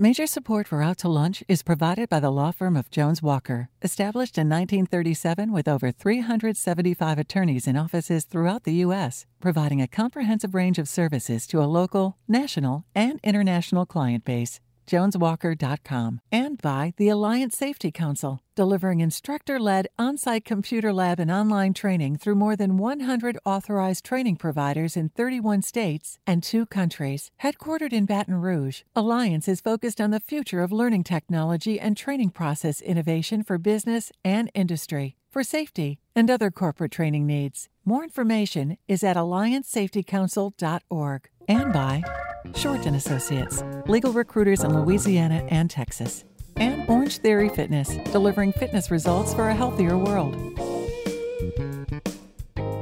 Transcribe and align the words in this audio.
Major 0.00 0.28
support 0.28 0.68
for 0.68 0.80
Out 0.80 0.98
to 0.98 1.08
Lunch 1.08 1.42
is 1.48 1.64
provided 1.64 2.08
by 2.08 2.20
the 2.20 2.30
law 2.30 2.52
firm 2.52 2.76
of 2.76 2.88
Jones 2.88 3.20
Walker, 3.20 3.68
established 3.82 4.38
in 4.38 4.48
1937 4.48 5.50
with 5.50 5.66
over 5.66 5.90
375 5.90 7.18
attorneys 7.18 7.66
in 7.66 7.76
offices 7.76 8.24
throughout 8.24 8.62
the 8.62 8.74
U.S., 8.74 9.26
providing 9.40 9.82
a 9.82 9.88
comprehensive 9.88 10.54
range 10.54 10.78
of 10.78 10.88
services 10.88 11.48
to 11.48 11.60
a 11.60 11.66
local, 11.66 12.16
national, 12.28 12.84
and 12.94 13.18
international 13.24 13.86
client 13.86 14.24
base 14.24 14.60
joneswalker.com, 14.88 16.20
and 16.32 16.60
by 16.60 16.92
the 16.96 17.08
Alliance 17.08 17.56
Safety 17.56 17.92
Council, 17.92 18.40
delivering 18.56 18.98
instructor 19.00 19.60
led 19.60 19.86
on 19.98 20.16
site 20.16 20.44
computer 20.44 20.92
lab 20.92 21.20
and 21.20 21.30
online 21.30 21.74
training 21.74 22.16
through 22.16 22.34
more 22.34 22.56
than 22.56 22.76
100 22.76 23.38
authorized 23.44 24.04
training 24.04 24.34
providers 24.36 24.96
in 24.96 25.10
31 25.10 25.62
states 25.62 26.18
and 26.26 26.42
two 26.42 26.66
countries. 26.66 27.30
Headquartered 27.42 27.92
in 27.92 28.06
Baton 28.06 28.40
Rouge, 28.40 28.80
Alliance 28.96 29.46
is 29.46 29.60
focused 29.60 30.00
on 30.00 30.10
the 30.10 30.18
future 30.18 30.62
of 30.62 30.72
learning 30.72 31.04
technology 31.04 31.78
and 31.78 31.96
training 31.96 32.30
process 32.30 32.80
innovation 32.80 33.44
for 33.44 33.58
business 33.58 34.10
and 34.24 34.50
industry, 34.54 35.14
for 35.30 35.44
safety, 35.44 36.00
and 36.16 36.30
other 36.30 36.50
corporate 36.50 36.92
training 36.92 37.26
needs. 37.26 37.68
More 37.84 38.02
information 38.02 38.78
is 38.88 39.04
at 39.04 39.16
alliancesafetycouncil.org 39.16 41.28
and 41.48 41.72
by 41.72 42.02
Shorten 42.54 42.94
Associates, 42.94 43.62
legal 43.86 44.12
recruiters 44.12 44.62
in 44.62 44.74
Louisiana 44.74 45.44
and 45.48 45.70
Texas, 45.70 46.24
and 46.56 46.88
Orange 46.88 47.18
Theory 47.18 47.48
Fitness, 47.48 47.88
delivering 48.12 48.52
fitness 48.52 48.90
results 48.90 49.34
for 49.34 49.48
a 49.48 49.54
healthier 49.54 49.96
world. 49.96 50.34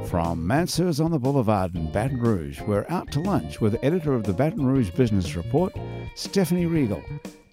From 0.09 0.47
Mansur's 0.47 1.01
on 1.01 1.11
the 1.11 1.19
Boulevard 1.19 1.75
in 1.75 1.91
Baton 1.91 2.19
Rouge, 2.19 2.61
we're 2.61 2.85
out 2.87 3.11
to 3.11 3.19
lunch 3.19 3.59
with 3.59 3.77
editor 3.83 4.13
of 4.13 4.23
the 4.23 4.33
Baton 4.33 4.65
Rouge 4.65 4.89
Business 4.91 5.35
Report, 5.35 5.73
Stephanie 6.15 6.65
Riegel. 6.65 7.03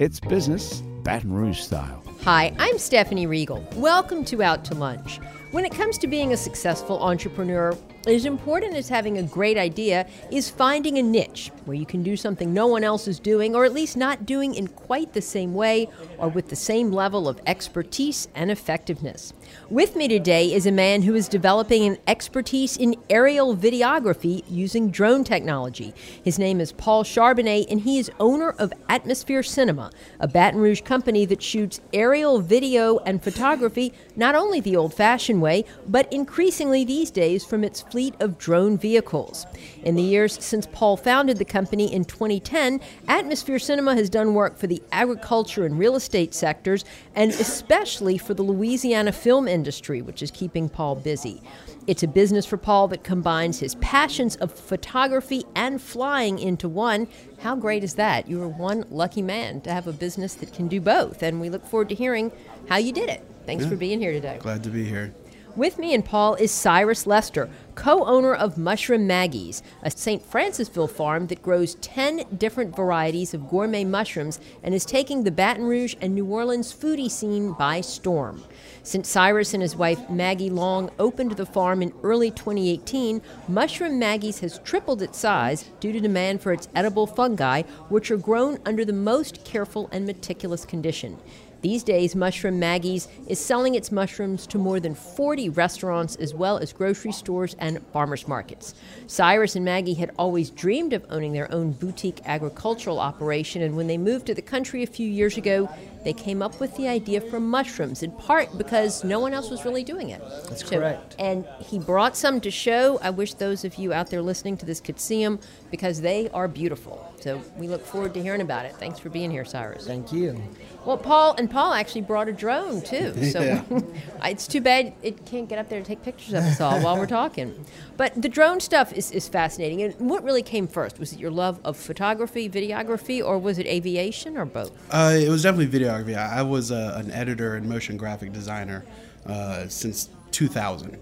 It's 0.04 0.20
business 0.20 0.82
Baton 1.02 1.32
Rouge 1.32 1.60
style. 1.60 2.02
Hi, 2.24 2.54
I'm 2.58 2.76
Stephanie 2.76 3.26
Riegel. 3.26 3.66
Welcome 3.76 4.22
to 4.26 4.42
Out 4.42 4.62
to 4.66 4.74
Lunch. 4.74 5.18
When 5.50 5.64
it 5.64 5.72
comes 5.72 5.96
to 5.98 6.06
being 6.06 6.34
a 6.34 6.36
successful 6.36 7.02
entrepreneur, 7.02 7.74
as 8.06 8.26
important 8.26 8.74
as 8.74 8.88
having 8.88 9.18
a 9.18 9.22
great 9.22 9.56
idea 9.56 10.06
is 10.30 10.50
finding 10.50 10.98
a 10.98 11.02
niche 11.02 11.50
where 11.64 11.76
you 11.76 11.86
can 11.86 12.02
do 12.02 12.16
something 12.16 12.52
no 12.52 12.66
one 12.66 12.84
else 12.84 13.08
is 13.08 13.18
doing, 13.18 13.54
or 13.54 13.64
at 13.64 13.72
least 13.72 13.96
not 13.96 14.26
doing 14.26 14.54
in 14.54 14.66
quite 14.66 15.12
the 15.12 15.22
same 15.22 15.54
way 15.54 15.88
or 16.18 16.28
with 16.28 16.48
the 16.48 16.56
same 16.56 16.90
level 16.90 17.28
of 17.28 17.40
expertise 17.46 18.28
and 18.34 18.50
effectiveness. 18.50 19.32
With 19.70 19.96
me 19.96 20.08
today 20.08 20.52
is 20.52 20.66
a 20.66 20.72
man 20.72 21.02
who 21.02 21.14
is 21.14 21.28
developing 21.28 21.84
an 21.84 21.98
expertise 22.06 22.76
in 22.76 22.96
aerial 23.08 23.56
videography 23.56 24.44
using 24.48 24.90
drone 24.90 25.24
technology. 25.24 25.94
His 26.22 26.38
name 26.38 26.60
is 26.60 26.72
Paul 26.72 27.04
Charbonnet, 27.04 27.70
and 27.70 27.80
he 27.80 27.98
is 27.98 28.10
owner 28.18 28.50
of 28.58 28.72
Atmosphere 28.88 29.42
Cinema, 29.42 29.90
a 30.20 30.28
Baton 30.28 30.60
Rouge 30.60 30.82
company 30.82 31.24
that 31.26 31.42
shoots 31.42 31.80
aerial 31.92 32.40
video 32.40 32.98
and 32.98 33.22
photography 33.22 33.92
not 34.16 34.34
only 34.34 34.60
the 34.60 34.76
old 34.76 34.94
fashioned 34.94 35.42
way, 35.42 35.64
but 35.86 36.12
increasingly 36.12 36.84
these 36.84 37.10
days 37.10 37.44
from 37.44 37.64
its 37.64 37.82
fleet 37.82 38.14
of 38.20 38.38
drone 38.38 38.78
vehicles. 38.78 39.46
In 39.82 39.94
the 39.94 40.02
years 40.02 40.42
since 40.42 40.66
Paul 40.66 40.96
founded 40.96 41.38
the 41.38 41.44
company 41.44 41.92
in 41.92 42.04
2010, 42.04 42.80
Atmosphere 43.08 43.58
Cinema 43.58 43.94
has 43.94 44.10
done 44.10 44.34
work 44.34 44.56
for 44.56 44.66
the 44.66 44.82
agriculture 44.92 45.64
and 45.64 45.78
real 45.78 45.96
estate 45.96 46.34
sectors, 46.34 46.84
and 47.14 47.30
especially 47.32 48.18
for 48.18 48.34
the 48.34 48.42
Louisiana 48.42 49.12
film 49.12 49.48
industry, 49.48 50.02
which 50.02 50.22
is 50.22 50.30
keeping 50.30 50.68
Paul 50.68 50.96
busy. 50.96 51.42
It's 51.86 52.02
a 52.02 52.08
business 52.08 52.46
for 52.46 52.56
Paul 52.56 52.88
that 52.88 53.04
combines 53.04 53.60
his 53.60 53.74
passions 53.74 54.36
of 54.36 54.50
photography 54.52 55.44
and 55.54 55.82
flying 55.82 56.38
into 56.38 56.66
one. 56.66 57.06
How 57.40 57.56
great 57.56 57.84
is 57.84 57.94
that? 57.96 58.26
You 58.26 58.40
are 58.42 58.48
one 58.48 58.86
lucky 58.88 59.20
man 59.20 59.60
to 59.62 59.72
have 59.72 59.86
a 59.86 59.92
business 59.92 60.34
that 60.36 60.54
can 60.54 60.66
do 60.66 60.80
both, 60.80 61.22
and 61.22 61.42
we 61.42 61.50
look 61.50 61.66
forward 61.66 61.90
to 61.90 61.94
hearing 61.94 62.32
how 62.70 62.78
you 62.78 62.90
did 62.90 63.10
it. 63.10 63.22
Thanks 63.44 63.64
yeah. 63.64 63.70
for 63.70 63.76
being 63.76 64.00
here 64.00 64.12
today. 64.12 64.38
Glad 64.40 64.64
to 64.64 64.70
be 64.70 64.84
here. 64.84 65.12
With 65.56 65.78
me 65.78 65.94
and 65.94 66.02
Paul 66.02 66.34
is 66.36 66.50
Cyrus 66.50 67.06
Lester, 67.06 67.50
co 67.74 68.06
owner 68.06 68.34
of 68.34 68.56
Mushroom 68.56 69.06
Maggie's, 69.06 69.62
a 69.82 69.90
St. 69.90 70.28
Francisville 70.28 70.90
farm 70.90 71.26
that 71.28 71.42
grows 71.42 71.76
10 71.76 72.24
different 72.38 72.74
varieties 72.74 73.34
of 73.34 73.48
gourmet 73.48 73.84
mushrooms 73.84 74.40
and 74.62 74.74
is 74.74 74.86
taking 74.86 75.22
the 75.22 75.30
Baton 75.30 75.64
Rouge 75.64 75.94
and 76.00 76.14
New 76.14 76.24
Orleans 76.24 76.74
foodie 76.74 77.10
scene 77.10 77.52
by 77.52 77.82
storm. 77.82 78.42
Since 78.86 79.08
Cyrus 79.08 79.54
and 79.54 79.62
his 79.62 79.74
wife 79.74 80.10
Maggie 80.10 80.50
Long 80.50 80.90
opened 80.98 81.32
the 81.32 81.46
farm 81.46 81.80
in 81.80 81.94
early 82.02 82.30
2018, 82.30 83.22
Mushroom 83.48 83.98
Maggie's 83.98 84.40
has 84.40 84.58
tripled 84.58 85.00
its 85.00 85.16
size 85.16 85.70
due 85.80 85.90
to 85.90 86.00
demand 86.00 86.42
for 86.42 86.52
its 86.52 86.68
edible 86.74 87.06
fungi, 87.06 87.62
which 87.88 88.10
are 88.10 88.18
grown 88.18 88.58
under 88.66 88.84
the 88.84 88.92
most 88.92 89.42
careful 89.42 89.88
and 89.90 90.04
meticulous 90.04 90.66
condition. 90.66 91.16
These 91.62 91.82
days, 91.82 92.14
Mushroom 92.14 92.58
Maggie's 92.58 93.08
is 93.26 93.38
selling 93.38 93.74
its 93.74 93.90
mushrooms 93.90 94.46
to 94.48 94.58
more 94.58 94.80
than 94.80 94.94
40 94.94 95.48
restaurants 95.48 96.14
as 96.16 96.34
well 96.34 96.58
as 96.58 96.74
grocery 96.74 97.12
stores 97.12 97.56
and 97.58 97.80
farmers 97.86 98.28
markets. 98.28 98.74
Cyrus 99.06 99.56
and 99.56 99.64
Maggie 99.64 99.94
had 99.94 100.10
always 100.18 100.50
dreamed 100.50 100.92
of 100.92 101.06
owning 101.08 101.32
their 101.32 101.50
own 101.50 101.72
boutique 101.72 102.20
agricultural 102.26 103.00
operation, 103.00 103.62
and 103.62 103.76
when 103.76 103.86
they 103.86 103.96
moved 103.96 104.26
to 104.26 104.34
the 104.34 104.42
country 104.42 104.82
a 104.82 104.86
few 104.86 105.08
years 105.08 105.38
ago, 105.38 105.70
they 106.04 106.12
came 106.12 106.42
up 106.42 106.60
with 106.60 106.76
the 106.76 106.86
idea 106.86 107.20
for 107.20 107.40
mushrooms, 107.40 108.02
in 108.02 108.12
part 108.12 108.56
because 108.56 109.02
no 109.04 109.18
one 109.18 109.32
else 109.32 109.50
was 109.50 109.64
really 109.64 109.82
doing 109.82 110.10
it. 110.10 110.20
That's 110.48 110.66
so, 110.66 110.78
correct. 110.78 111.16
And 111.18 111.46
he 111.58 111.78
brought 111.78 112.16
some 112.16 112.40
to 112.42 112.50
show. 112.50 112.98
I 113.02 113.10
wish 113.10 113.34
those 113.34 113.64
of 113.64 113.76
you 113.76 113.92
out 113.92 114.10
there 114.10 114.22
listening 114.22 114.56
to 114.58 114.66
this 114.66 114.80
could 114.80 115.00
see 115.00 115.24
them 115.24 115.40
because 115.70 116.02
they 116.02 116.28
are 116.30 116.46
beautiful. 116.46 117.12
So 117.20 117.40
we 117.56 117.68
look 117.68 117.84
forward 117.86 118.12
to 118.14 118.22
hearing 118.22 118.42
about 118.42 118.66
it. 118.66 118.76
Thanks 118.76 118.98
for 118.98 119.08
being 119.08 119.30
here, 119.30 119.46
Cyrus. 119.46 119.86
Thank 119.86 120.12
you. 120.12 120.40
Well, 120.84 120.98
Paul 120.98 121.34
and 121.38 121.50
Paul 121.50 121.72
actually 121.72 122.02
brought 122.02 122.28
a 122.28 122.32
drone 122.32 122.82
too. 122.82 123.12
So 123.34 123.40
yeah. 123.40 123.64
it's 124.24 124.46
too 124.46 124.60
bad 124.60 124.92
it 125.02 125.24
can't 125.24 125.48
get 125.48 125.58
up 125.58 125.68
there 125.68 125.80
to 125.80 125.84
take 125.84 126.02
pictures 126.02 126.34
of 126.34 126.44
us 126.44 126.60
all 126.60 126.78
while 126.80 126.96
we're 126.98 127.06
talking. 127.06 127.64
But 127.96 128.20
the 128.20 128.28
drone 128.28 128.60
stuff 128.60 128.92
is, 128.92 129.10
is 129.10 129.28
fascinating. 129.28 129.82
And 129.82 129.94
what 129.98 130.22
really 130.22 130.42
came 130.42 130.68
first? 130.68 130.98
Was 130.98 131.12
it 131.12 131.18
your 131.18 131.30
love 131.30 131.58
of 131.64 131.76
photography, 131.76 132.48
videography, 132.48 133.24
or 133.24 133.38
was 133.38 133.58
it 133.58 133.66
aviation, 133.66 134.36
or 134.36 134.44
both? 134.44 134.72
Uh, 134.92 135.14
it 135.16 135.28
was 135.30 135.42
definitely 135.42 135.66
videography. 136.02 136.16
I, 136.16 136.42
was 136.42 136.72
uh, 136.72 136.94
an 136.96 137.10
editor 137.10 137.56
and 137.56 137.68
motion 137.68 137.96
graphic 137.96 138.32
designer 138.32 138.84
uh, 139.26 139.68
since 139.68 140.08
2000. 140.32 140.98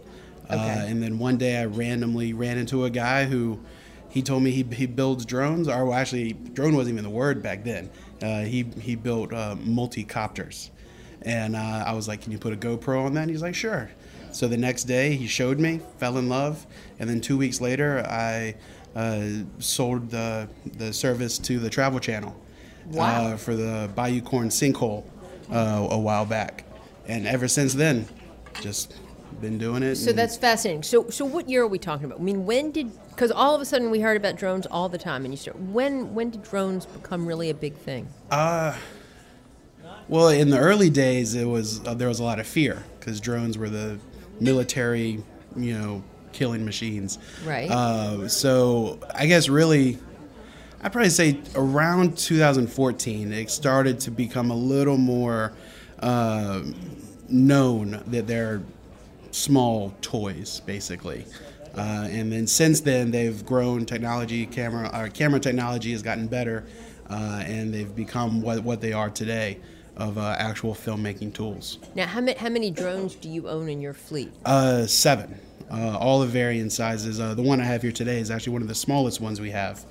Uh, 0.51 0.55
and 0.55 1.03
then 1.03 1.19
one 1.19 1.39
day 1.39 1.57
I 1.59 1.65
randomly 1.65 2.33
ran 2.33 2.59
into 2.59 2.85
a 2.85 2.91
guy 2.91 3.25
who 3.25 3.61
he 4.11 4.21
told 4.21 4.43
me 4.43 4.51
he, 4.51 4.63
he 4.75 4.87
builds 4.87 5.25
drones, 5.25 5.69
or 5.69 5.87
well, 5.87 5.95
actually, 5.95 6.35
drone 6.35 6.77
wasn't 6.77 6.95
even 6.95 7.05
the 7.05 7.11
word 7.11 7.43
back 7.43 7.65
then. 7.65 7.89
Uh, 8.21 8.43
he, 8.43 8.65
he 8.79 8.95
built 8.95 9.33
uh, 9.33 9.57
multi-copters. 9.59 10.71
And 11.23 11.57
uh, 11.57 11.85
I 11.87 11.95
was 11.95 12.09
like, 12.09 12.21
Can 12.21 12.33
you 12.33 12.39
put 12.39 12.53
a 12.53 12.57
GoPro 12.57 13.07
on 13.07 13.15
that? 13.15 13.23
And 13.23 13.31
he's 13.31 13.43
like, 13.43 13.55
Sure. 13.55 13.91
So 14.33 14.49
the 14.49 14.57
next 14.57 14.85
day, 14.85 15.17
he 15.17 15.27
showed 15.27 15.59
me, 15.59 15.81
fell 15.99 16.19
in 16.19 16.29
love. 16.29 16.67
And 16.99 17.09
then 17.09 17.21
two 17.21 17.39
weeks 17.39 17.61
later, 17.61 18.05
I 18.07 18.55
uh, 18.95 19.45
sold 19.59 20.11
the, 20.11 20.49
the 20.77 20.93
service 20.93 21.39
to 21.41 21.59
the 21.59 21.71
Travel 21.71 22.01
Channel 22.01 22.35
wow. 22.87 23.27
Uh, 23.27 23.37
for 23.37 23.55
the 23.55 23.91
Bayou 23.95 24.21
Corne 24.21 24.49
sinkhole 24.49 25.05
uh, 25.51 25.89
a 25.91 25.99
while 25.99 26.25
back. 26.25 26.65
And 27.07 27.27
ever 27.27 27.49
since 27.49 27.75
then, 27.75 28.07
just 28.61 28.95
been 29.41 29.59
doing 29.59 29.83
it. 29.83 29.97
So 29.97 30.13
that's 30.13 30.37
fascinating. 30.37 30.83
So, 30.83 31.11
so 31.11 31.25
what 31.25 31.49
year 31.49 31.63
are 31.63 31.67
we 31.67 31.79
talking 31.79 32.07
about? 32.07 32.21
I 32.21 32.23
mean, 32.23 32.47
when 32.47 32.71
did 32.71 32.91
because 33.11 33.31
all 33.31 33.55
of 33.55 33.61
a 33.61 33.65
sudden 33.65 33.91
we 33.91 34.01
heard 34.01 34.17
about 34.17 34.37
drones 34.37 34.67
all 34.67 34.89
the 34.89 34.99
time, 34.99 35.25
and 35.25 35.35
you 35.35 35.39
start 35.39 35.59
when 35.59 36.15
when 36.15 36.31
did 36.31 36.43
drones 36.43 36.87
become 36.87 37.27
really 37.27 37.51
a 37.51 37.55
big 37.55 37.75
thing? 37.75 38.09
Uh, 38.31 38.77
well, 40.09 40.29
in 40.29 40.51
the 40.51 40.59
early 40.59 40.91
days, 40.91 41.35
it 41.35 41.45
was 41.45 41.87
uh, 41.87 41.95
there 41.95 42.09
was 42.09 42.21
a 42.21 42.25
lot 42.25 42.39
of 42.39 42.47
fear 42.47 42.83
because 42.99 43.21
drones 43.21 43.59
were 43.59 43.69
the 43.69 43.99
military, 44.41 45.23
you 45.57 45.79
know, 45.79 46.03
killing 46.33 46.65
machines. 46.65 47.19
Right. 47.45 47.71
Uh, 47.71 48.29
so 48.29 49.01
I 49.15 49.27
guess 49.27 49.49
really. 49.49 49.99
I'd 50.83 50.91
probably 50.91 51.11
say 51.11 51.39
around 51.55 52.19
2014, 52.19 53.33
it 53.33 53.51
started 53.51 54.01
to 54.01 54.11
become 54.11 54.51
a 54.51 54.57
little 54.57 54.99
more 54.99 55.53
uh, 56.01 56.63
known 57.29 58.03
that 58.09 58.27
they're 58.27 58.63
small 59.31 59.95
toys, 60.03 60.61
basically. 60.67 61.25
Uh, 61.77 62.09
and 62.11 62.33
then 62.33 62.49
since 62.49 62.81
then, 62.81 63.13
they've 63.13 63.47
grown. 63.47 63.87
Technology, 63.87 64.45
camera, 64.45 64.89
our 64.89 65.09
camera 65.09 65.39
technology 65.39 65.93
has 65.93 66.03
gotten 66.03 66.27
better, 66.27 66.65
uh, 67.09 67.45
and 67.47 67.73
they've 67.73 67.95
become 67.95 68.43
what, 68.43 68.65
what 68.65 68.81
they 68.81 68.93
are 68.93 69.09
today 69.09 69.59
of 69.97 70.19
uh, 70.19 70.35
actual 70.39 70.75
filmmaking 70.75 71.33
tools. 71.33 71.79
Now, 71.95 72.07
how 72.07 72.21
many, 72.21 72.37
how 72.37 72.49
many 72.49 72.73
drones 72.73 73.15
do 73.15 73.29
you 73.29 73.49
own 73.49 73.69
in 73.69 73.81
your 73.81 73.95
fleet? 73.95 74.33
Uh, 74.45 74.87
seven, 74.87 75.39
uh, 75.71 75.97
all 75.97 76.23
of 76.23 76.31
varying 76.31 76.71
sizes. 76.71 77.21
Uh, 77.21 77.35
the 77.35 77.43
one 77.43 77.61
I 77.61 77.65
have 77.65 77.83
here 77.83 77.93
today 77.93 78.19
is 78.19 78.33
actually 78.33 78.55
one 78.55 78.63
of 78.63 78.69
the 78.69 78.75
smallest 78.75 79.21
ones 79.21 79.41
we 79.41 79.51
have. 79.51 79.85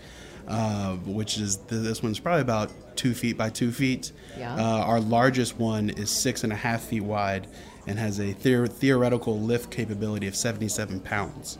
Uh, 0.51 0.97
which 1.05 1.37
is 1.37 1.57
the, 1.67 1.75
this 1.75 2.03
one's 2.03 2.19
probably 2.19 2.41
about 2.41 2.69
two 2.97 3.13
feet 3.13 3.37
by 3.37 3.49
two 3.49 3.71
feet. 3.71 4.11
Yeah. 4.37 4.53
Uh, 4.53 4.79
our 4.83 4.99
largest 4.99 5.57
one 5.57 5.89
is 5.91 6.09
six 6.09 6.43
and 6.43 6.51
a 6.51 6.57
half 6.57 6.81
feet 6.81 7.03
wide 7.03 7.47
and 7.87 7.97
has 7.97 8.19
a 8.19 8.33
theor- 8.33 8.67
theoretical 8.67 9.39
lift 9.39 9.71
capability 9.71 10.27
of 10.27 10.35
77 10.35 10.99
pounds. 10.99 11.57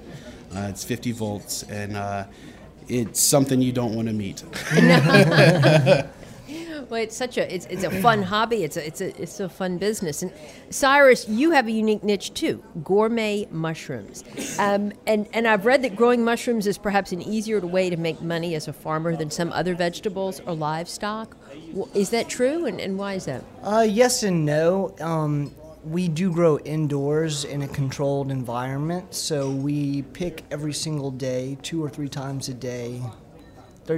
Uh, 0.54 0.68
it's 0.70 0.84
50 0.84 1.14
volts, 1.14 1.64
and 1.64 1.96
uh, 1.96 2.26
it's 2.90 3.22
something 3.22 3.62
you 3.62 3.72
don't 3.72 3.96
want 3.96 4.10
to 4.10 4.14
meet. 4.14 4.44
Well, 6.92 7.02
it's 7.02 7.16
such 7.16 7.38
a 7.38 7.56
it's, 7.56 7.66
it's 7.68 7.86
a 7.86 8.02
fun 8.02 8.22
hobby. 8.34 8.66
It's 8.66 8.76
a 8.76 8.86
it's 8.86 9.00
a 9.00 9.22
it's 9.22 9.40
a 9.40 9.48
fun 9.48 9.78
business. 9.78 10.24
And 10.24 10.34
Cyrus, 10.70 11.26
you 11.30 11.52
have 11.52 11.68
a 11.68 11.72
unique 11.72 12.04
niche 12.04 12.34
too: 12.34 12.62
gourmet 12.84 13.48
mushrooms. 13.50 14.26
Um, 14.60 14.92
and 15.08 15.26
and 15.32 15.48
I've 15.48 15.66
read 15.66 15.84
that 15.84 15.96
growing 15.96 16.26
mushrooms 16.26 16.68
is 16.68 16.78
perhaps 16.78 17.14
an 17.14 17.22
easier 17.22 17.62
way 17.62 17.90
to 17.90 17.96
make 17.96 18.22
money 18.22 18.56
as 18.56 18.68
a 18.68 18.74
farmer 18.74 19.16
than 19.16 19.32
some 19.32 19.54
other 19.54 19.74
vegetables 19.74 20.42
or 20.42 20.54
livestock. 20.54 21.38
Is 21.94 22.10
that 22.10 22.28
true? 22.28 22.66
And, 22.66 22.82
and 22.82 22.98
why 22.98 23.14
is 23.14 23.24
that? 23.24 23.46
Uh, 23.64 23.88
yes 23.90 24.24
and 24.24 24.46
no. 24.46 24.94
Um, 25.00 25.56
we 25.86 26.10
do 26.10 26.30
grow 26.32 26.60
indoors 26.60 27.46
in 27.46 27.62
a 27.62 27.68
controlled 27.70 28.32
environment, 28.32 29.16
so 29.16 29.50
we 29.50 30.02
pick 30.14 30.44
every 30.52 30.74
single 30.74 31.10
day, 31.10 31.58
two 31.64 31.84
or 31.84 31.90
three 31.90 32.10
times 32.10 32.50
a 32.50 32.54
day, 32.54 33.02
30, 33.02 33.21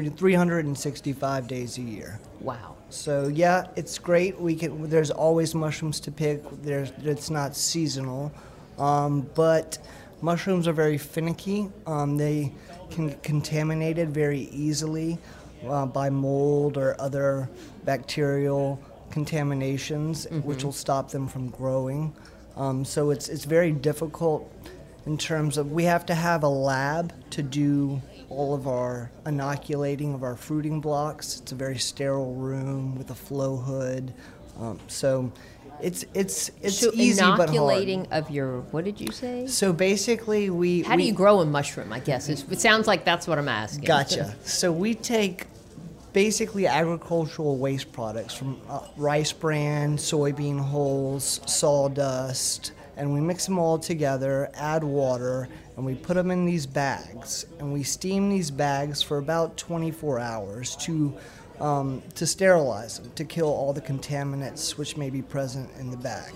365 0.02 1.48
days 1.48 1.78
a 1.78 1.82
year. 1.82 2.20
Wow. 2.42 2.76
So 2.90 3.28
yeah, 3.28 3.68
it's 3.76 3.98
great. 3.98 4.40
We 4.40 4.56
can. 4.56 4.90
There's 4.90 5.12
always 5.12 5.56
mushrooms 5.56 6.00
to 6.02 6.12
pick. 6.12 6.44
There's. 6.62 6.92
It's 7.04 7.30
not 7.30 7.56
seasonal, 7.56 8.32
um, 8.78 9.28
but 9.34 9.80
mushrooms 10.22 10.68
are 10.68 10.74
very 10.74 10.98
finicky. 10.98 11.70
Um, 11.88 12.18
they 12.18 12.52
can 12.92 13.10
get 13.10 13.24
contaminated 13.24 14.12
very 14.12 14.42
easily 14.52 15.18
uh, 15.68 15.86
by 15.86 16.10
mold 16.10 16.78
or 16.78 16.96
other 17.00 17.50
bacterial 17.84 18.80
contaminations, 19.10 20.26
mm-hmm. 20.26 20.48
which 20.48 20.64
will 20.64 20.72
stop 20.72 21.10
them 21.10 21.28
from 21.28 21.50
growing. 21.50 22.14
Um, 22.56 22.86
so 22.86 23.10
it's 23.10 23.30
it's 23.30 23.46
very 23.46 23.72
difficult 23.72 24.52
in 25.06 25.18
terms 25.18 25.58
of 25.58 25.72
we 25.72 25.84
have 25.84 26.06
to 26.08 26.16
have 26.16 26.44
a 26.44 26.48
lab 26.48 27.14
to 27.32 27.42
do 27.42 28.02
all 28.34 28.54
of 28.54 28.68
our 28.68 29.12
inoculating 29.26 30.14
of 30.14 30.24
our 30.24 30.36
fruiting 30.36 30.82
blocks. 30.82 31.40
It's 31.40 31.52
a 31.52 31.56
very 31.56 31.78
sterile 31.78 32.34
room 32.34 32.96
with 32.98 33.12
a 33.12 33.16
flow 33.16 33.58
hood. 33.58 34.14
Um, 34.60 34.80
so 34.88 35.32
it's 35.82 36.06
it's 36.14 36.52
it's 36.62 36.80
so 36.80 36.92
easy 36.94 37.20
inoculating 37.24 38.04
but 38.04 38.10
hard. 38.12 38.24
of 38.26 38.32
your 38.32 38.62
what 38.72 38.86
did 38.86 39.00
you 39.00 39.12
say? 39.12 39.48
So 39.48 39.74
basically, 39.74 40.50
we 40.50 40.82
how 40.84 40.96
we, 40.96 41.04
do 41.04 41.08
you 41.08 41.14
grow 41.14 41.40
a 41.40 41.46
mushroom? 41.46 41.92
I 41.92 42.00
guess 42.00 42.30
it's, 42.30 42.44
it 42.44 42.60
sounds 42.60 42.88
like 42.88 43.06
that's 43.06 43.28
what 43.28 43.38
I'm 43.38 43.50
asking. 43.50 43.86
Gotcha. 43.86 44.36
so 44.44 44.72
we 44.72 44.94
take 44.96 45.48
basically 46.14 46.68
agricultural 46.68 47.58
waste 47.58 47.92
products 47.92 48.34
from 48.34 48.62
uh, 48.70 48.82
rice 48.96 49.34
bran, 49.34 49.98
soybean 49.98 50.60
hulls, 50.60 51.42
sawdust, 51.46 52.72
and 52.98 53.14
we 53.14 53.22
mix 53.22 53.46
them 53.46 53.58
all 53.58 53.78
together, 53.78 54.50
add 54.54 54.84
water, 54.84 55.48
and 55.76 55.86
we 55.86 55.96
put 55.96 56.16
them 56.16 56.32
in 56.32 56.46
these 56.46 56.66
bags. 56.66 57.46
And 57.60 57.74
we 57.74 57.84
steam 57.84 58.30
these 58.30 58.52
bags 58.52 59.02
for 59.02 59.18
about 59.18 59.58
24 59.58 60.20
hours 60.20 60.76
to, 60.78 61.14
um, 61.60 62.04
to 62.16 62.26
sterilize 62.26 63.00
them, 63.00 63.12
to 63.16 63.26
kill 63.26 63.48
all 63.48 63.74
the 63.74 63.82
contaminants 63.82 64.78
which 64.78 64.98
may 64.98 65.10
be 65.10 65.22
present 65.22 65.70
in 65.80 65.90
the 65.90 65.98
bag. 65.98 66.34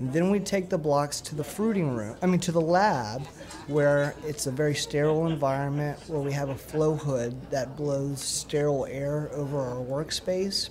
And 0.00 0.12
then 0.12 0.30
we 0.30 0.40
take 0.40 0.68
the 0.68 0.78
blocks 0.78 1.20
to 1.20 1.34
the 1.34 1.44
fruiting 1.44 1.94
room, 1.94 2.16
I 2.22 2.26
mean, 2.26 2.40
to 2.40 2.52
the 2.52 2.60
lab 2.60 3.24
where 3.68 4.14
it's 4.26 4.46
a 4.46 4.50
very 4.50 4.74
sterile 4.74 5.26
environment 5.26 5.98
where 6.08 6.20
we 6.20 6.32
have 6.32 6.48
a 6.48 6.56
flow 6.56 6.96
hood 6.96 7.40
that 7.50 7.76
blows 7.76 8.20
sterile 8.20 8.86
air 8.86 9.30
over 9.32 9.60
our 9.60 9.76
workspace. 9.76 10.70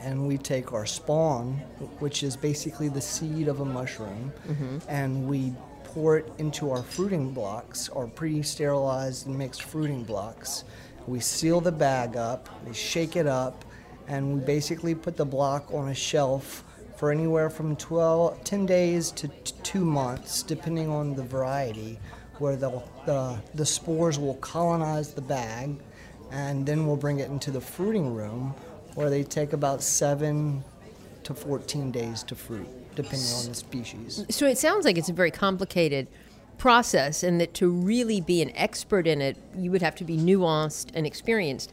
And 0.00 0.28
we 0.28 0.38
take 0.38 0.72
our 0.72 0.86
spawn, 0.86 1.54
which 1.98 2.22
is 2.22 2.36
basically 2.36 2.88
the 2.88 3.00
seed 3.00 3.48
of 3.48 3.60
a 3.60 3.64
mushroom, 3.64 4.32
mm-hmm. 4.46 4.78
and 4.88 5.26
we 5.26 5.54
pour 5.84 6.18
it 6.18 6.30
into 6.38 6.70
our 6.70 6.82
fruiting 6.82 7.32
blocks, 7.32 7.88
our 7.88 8.06
pre 8.06 8.42
sterilized 8.42 9.26
and 9.26 9.38
mixed 9.38 9.62
fruiting 9.62 10.04
blocks. 10.04 10.64
We 11.06 11.20
seal 11.20 11.60
the 11.60 11.72
bag 11.72 12.16
up, 12.16 12.48
we 12.66 12.74
shake 12.74 13.16
it 13.16 13.26
up, 13.26 13.64
and 14.08 14.34
we 14.34 14.40
basically 14.40 14.94
put 14.94 15.16
the 15.16 15.24
block 15.24 15.72
on 15.72 15.88
a 15.88 15.94
shelf 15.94 16.64
for 16.96 17.10
anywhere 17.10 17.50
from 17.50 17.76
12, 17.76 18.42
10 18.44 18.66
days 18.66 19.10
to 19.12 19.28
t- 19.28 19.54
two 19.62 19.84
months, 19.84 20.42
depending 20.42 20.88
on 20.90 21.14
the 21.14 21.22
variety, 21.22 21.98
where 22.38 22.56
the, 22.56 22.82
the, 23.04 23.38
the 23.54 23.66
spores 23.66 24.18
will 24.18 24.34
colonize 24.36 25.12
the 25.14 25.22
bag, 25.22 25.76
and 26.30 26.66
then 26.66 26.86
we'll 26.86 26.96
bring 26.96 27.20
it 27.20 27.30
into 27.30 27.50
the 27.50 27.60
fruiting 27.60 28.14
room, 28.14 28.54
where 28.96 29.08
they 29.08 29.22
take 29.22 29.52
about 29.52 29.82
seven 29.82 30.64
to 31.22 31.34
14 31.34 31.92
days 31.92 32.22
to 32.24 32.34
fruit, 32.34 32.66
depending 32.96 33.28
on 33.34 33.46
the 33.46 33.54
species. 33.54 34.24
So 34.30 34.46
it 34.46 34.58
sounds 34.58 34.84
like 34.84 34.98
it's 34.98 35.08
a 35.08 35.12
very 35.12 35.30
complicated 35.30 36.08
process, 36.58 37.22
and 37.22 37.40
that 37.40 37.54
to 37.54 37.68
really 37.68 38.20
be 38.20 38.42
an 38.42 38.50
expert 38.56 39.06
in 39.06 39.20
it, 39.20 39.36
you 39.56 39.70
would 39.70 39.82
have 39.82 39.94
to 39.96 40.04
be 40.04 40.16
nuanced 40.16 40.90
and 40.94 41.06
experienced 41.06 41.72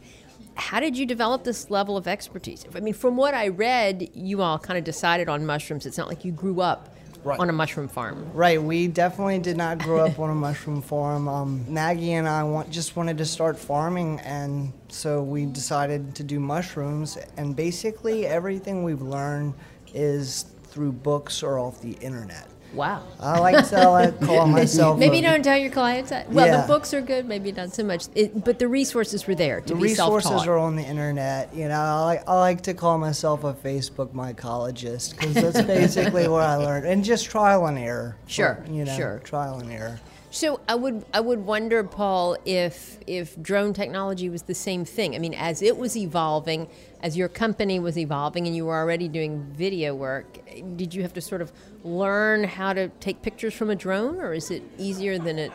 how 0.56 0.80
did 0.80 0.96
you 0.96 1.04
develop 1.04 1.44
this 1.44 1.70
level 1.70 1.96
of 1.96 2.06
expertise? 2.06 2.64
I 2.74 2.80
mean, 2.80 2.94
from 2.94 3.16
what 3.16 3.34
I 3.34 3.48
read, 3.48 4.10
you 4.14 4.40
all 4.40 4.58
kind 4.58 4.78
of 4.78 4.84
decided 4.84 5.28
on 5.28 5.44
mushrooms. 5.44 5.84
It's 5.84 5.98
not 5.98 6.08
like 6.08 6.24
you 6.24 6.32
grew 6.32 6.60
up 6.60 6.94
right. 7.24 7.38
on 7.38 7.48
a 7.48 7.52
mushroom 7.52 7.88
farm. 7.88 8.30
Right. 8.32 8.62
We 8.62 8.86
definitely 8.86 9.38
did 9.38 9.56
not 9.56 9.78
grow 9.78 10.04
up 10.04 10.18
on 10.18 10.30
a 10.30 10.34
mushroom 10.34 10.82
farm. 10.82 11.28
Um, 11.28 11.64
Maggie 11.72 12.12
and 12.12 12.28
I 12.28 12.44
want, 12.44 12.70
just 12.70 12.96
wanted 12.96 13.18
to 13.18 13.24
start 13.24 13.58
farming, 13.58 14.20
and 14.20 14.72
so 14.88 15.22
we 15.22 15.46
decided 15.46 16.14
to 16.16 16.22
do 16.22 16.38
mushrooms. 16.38 17.18
And 17.36 17.56
basically, 17.56 18.26
everything 18.26 18.84
we've 18.84 19.02
learned 19.02 19.54
is 19.94 20.46
through 20.64 20.92
books 20.92 21.42
or 21.42 21.58
off 21.58 21.80
the 21.80 21.92
internet. 22.00 22.48
Wow. 22.74 23.02
I 23.20 23.38
like 23.38 23.68
to 23.68 23.88
like, 23.88 24.20
call 24.26 24.46
myself. 24.46 24.98
maybe 24.98 25.18
a, 25.20 25.22
don't 25.22 25.42
tell 25.42 25.56
your 25.56 25.70
clients 25.70 26.10
that. 26.10 26.30
Well, 26.30 26.46
yeah. 26.46 26.62
the 26.62 26.66
books 26.66 26.92
are 26.92 27.00
good, 27.00 27.26
maybe 27.26 27.52
not 27.52 27.72
so 27.72 27.84
much. 27.84 28.06
It, 28.14 28.44
but 28.44 28.58
the 28.58 28.68
resources 28.68 29.26
were 29.26 29.34
there 29.34 29.60
to 29.60 29.68
the 29.68 29.74
be 29.74 29.82
resources 29.82 30.28
self-taught. 30.28 30.48
are 30.48 30.58
on 30.58 30.76
the 30.76 30.82
internet. 30.82 31.54
You 31.54 31.68
know, 31.68 31.80
I 31.80 32.00
like, 32.04 32.28
I 32.28 32.38
like 32.38 32.60
to 32.62 32.74
call 32.74 32.98
myself 32.98 33.44
a 33.44 33.54
Facebook 33.54 34.08
mycologist 34.12 35.18
because 35.18 35.34
that's 35.34 35.62
basically 35.66 36.28
where 36.28 36.42
I 36.42 36.56
learned, 36.56 36.86
and 36.86 37.04
just 37.04 37.26
trial 37.26 37.66
and 37.66 37.78
error. 37.78 38.16
Sure. 38.26 38.64
you 38.68 38.84
know, 38.84 38.96
sure. 38.96 39.20
trial 39.24 39.58
and 39.58 39.70
error. 39.70 40.00
So 40.34 40.60
I 40.68 40.74
would 40.74 41.04
I 41.14 41.20
would 41.20 41.46
wonder, 41.46 41.84
Paul, 41.84 42.36
if 42.44 42.98
if 43.06 43.40
drone 43.40 43.72
technology 43.72 44.28
was 44.28 44.42
the 44.42 44.54
same 44.54 44.84
thing. 44.84 45.14
I 45.14 45.20
mean, 45.20 45.32
as 45.32 45.62
it 45.62 45.76
was 45.78 45.96
evolving, 45.96 46.68
as 47.02 47.16
your 47.16 47.28
company 47.28 47.78
was 47.78 47.96
evolving, 47.96 48.48
and 48.48 48.56
you 48.56 48.66
were 48.66 48.74
already 48.74 49.06
doing 49.06 49.44
video 49.52 49.94
work, 49.94 50.40
did 50.74 50.92
you 50.92 51.02
have 51.02 51.12
to 51.12 51.20
sort 51.20 51.40
of 51.40 51.52
learn 51.84 52.42
how 52.42 52.72
to 52.72 52.88
take 52.98 53.22
pictures 53.22 53.54
from 53.54 53.70
a 53.70 53.76
drone, 53.76 54.16
or 54.16 54.34
is 54.34 54.50
it 54.50 54.64
easier 54.76 55.18
than 55.18 55.38
it? 55.38 55.52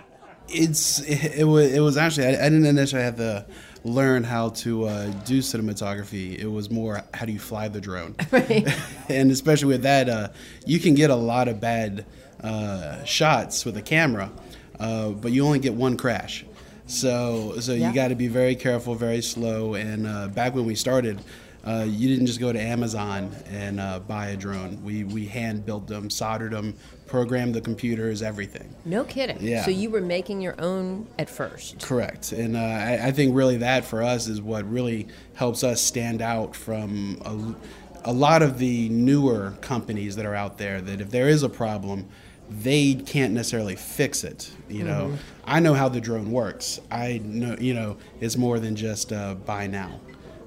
It's 0.48 1.00
it, 1.02 1.40
it 1.40 1.44
was 1.44 1.74
it 1.74 1.82
was 1.82 1.98
actually 1.98 2.28
I, 2.28 2.46
I, 2.46 2.50
didn't 2.50 2.74
necessarily 2.74 3.04
have 3.04 3.18
to 3.18 3.46
learn 3.84 4.24
how 4.24 4.50
to 4.50 4.86
uh, 4.86 5.06
do 5.26 5.40
cinematography. 5.40 6.40
It 6.40 6.48
was 6.48 6.72
more 6.72 7.04
how 7.14 7.26
do 7.26 7.34
you 7.34 7.40
fly 7.40 7.68
the 7.68 7.82
drone, 7.82 8.16
right. 8.32 8.66
and 9.10 9.30
especially 9.30 9.68
with 9.68 9.84
that, 9.84 10.08
uh, 10.08 10.30
you 10.66 10.80
can 10.80 10.96
get 10.96 11.10
a 11.10 11.16
lot 11.16 11.50
of 11.50 11.60
bad 11.60 12.06
uh, 12.42 13.04
shots 13.04 13.66
with 13.66 13.76
a 13.76 13.82
camera 13.82 14.32
uh, 14.80 15.10
but 15.10 15.32
you 15.32 15.46
only 15.46 15.60
get 15.60 15.74
one 15.74 15.98
crash. 15.98 16.46
So 16.88 17.60
so 17.60 17.74
yeah. 17.74 17.90
you 17.90 17.96
got 17.96 18.08
to 18.08 18.16
be 18.16 18.28
very 18.28 18.56
careful, 18.56 18.96
very 18.96 19.22
slow. 19.22 19.76
And 19.76 20.08
uh, 20.08 20.28
back 20.30 20.56
when 20.56 20.66
we 20.66 20.76
started, 20.76 21.22
uh, 21.66 21.86
you 21.88 22.08
didn't 22.08 22.26
just 22.26 22.40
go 22.40 22.52
to 22.52 22.60
Amazon 22.60 23.36
and 23.52 23.80
uh, 23.80 24.00
buy 24.00 24.28
a 24.28 24.38
drone. 24.38 24.84
We 24.84 25.04
we 25.04 25.26
hand 25.26 25.66
built 25.66 25.88
them, 25.88 26.10
soldered 26.10 26.52
them, 26.52 26.76
programmed 27.06 27.54
the 27.54 27.62
computers, 27.62 28.22
everything. 28.22 28.74
No 28.86 29.04
kidding. 29.04 29.38
Yeah. 29.42 29.66
So 29.66 29.72
you 29.72 29.90
were 29.90 30.02
making 30.02 30.42
your 30.42 30.60
own 30.60 31.08
at 31.18 31.30
first. 31.30 31.82
Correct. 31.82 32.32
And 32.32 32.56
uh, 32.56 32.60
I, 32.60 33.08
I, 33.08 33.12
think 33.12 33.36
really 33.36 33.58
that 33.58 33.84
for 33.84 34.02
us 34.02 34.28
is 34.28 34.42
what 34.42 34.70
really 34.72 35.08
helps 35.34 35.64
us 35.64 35.82
stand 35.82 36.22
out 36.22 36.56
from 36.56 37.22
a, 37.26 38.10
a 38.10 38.14
lot 38.14 38.42
of 38.42 38.58
the 38.58 38.88
newer 38.90 39.56
companies 39.62 40.16
that 40.16 40.26
are 40.26 40.36
out 40.36 40.58
there. 40.58 40.82
That 40.82 41.02
if 41.02 41.10
there 41.10 41.28
is 41.28 41.44
a 41.44 41.50
problem 41.50 42.08
they 42.50 42.96
can't 42.96 43.34
necessarily 43.34 43.76
fix 43.76 44.24
it. 44.24 44.52
You 44.68 44.84
know, 44.84 45.08
mm-hmm. 45.08 45.16
I 45.46 45.60
know 45.60 45.74
how 45.74 45.90
the 45.90 46.02
drone 46.02 46.32
works. 46.32 46.80
I 46.92 47.22
know, 47.24 47.56
you 47.60 47.74
know, 47.74 47.98
it's 48.20 48.38
more 48.38 48.60
than 48.60 48.76
just 48.76 49.14
uh, 49.14 49.36
buy 49.36 49.68
now. 49.68 50.00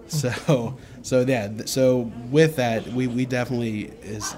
So, 0.08 0.76
so 1.02 1.20
yeah. 1.20 1.50
So 1.64 2.12
with 2.30 2.56
that, 2.56 2.86
we, 2.88 3.06
we 3.06 3.24
definitely 3.24 3.92
is 4.02 4.36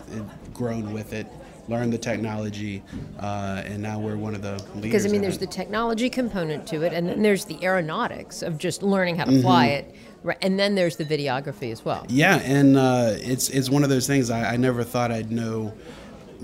grown 0.53 0.93
with 0.93 1.13
it, 1.13 1.27
learned 1.67 1.93
the 1.93 1.99
technology, 1.99 2.83
uh, 3.19 3.63
and 3.65 3.83
now 3.83 3.99
we're 3.99 4.17
one 4.17 4.35
of 4.37 4.43
the 4.43 4.53
leaders. 4.53 4.81
Because 4.83 5.07
I 5.07 5.09
mean, 5.09 5.21
there's 5.21 5.37
it. 5.37 5.41
the 5.41 5.47
technology 5.49 6.09
component 6.09 6.67
to 6.69 6.83
it, 6.83 6.93
and 6.93 7.09
then 7.09 7.23
there's 7.23 7.45
the 7.45 7.63
aeronautics 7.65 8.43
of 8.43 8.57
just 8.57 8.83
learning 8.83 9.17
how 9.17 9.25
to 9.25 9.43
fly 9.43 9.69
mm-hmm. 9.69 9.91
it. 9.91 9.97
Right, 10.23 10.39
and 10.41 10.59
then 10.59 10.75
there's 10.75 10.97
the 10.97 11.05
videography 11.05 11.71
as 11.73 11.85
well. 11.85 12.07
Yeah, 12.09 12.37
and 12.37 12.77
uh, 12.79 13.15
it's 13.17 13.51
it's 13.51 13.69
one 13.69 13.83
of 13.83 13.91
those 13.91 14.07
things 14.07 14.31
I, 14.31 14.55
I 14.55 14.57
never 14.57 14.83
thought 14.85 15.11
I'd 15.11 15.31
know 15.31 15.75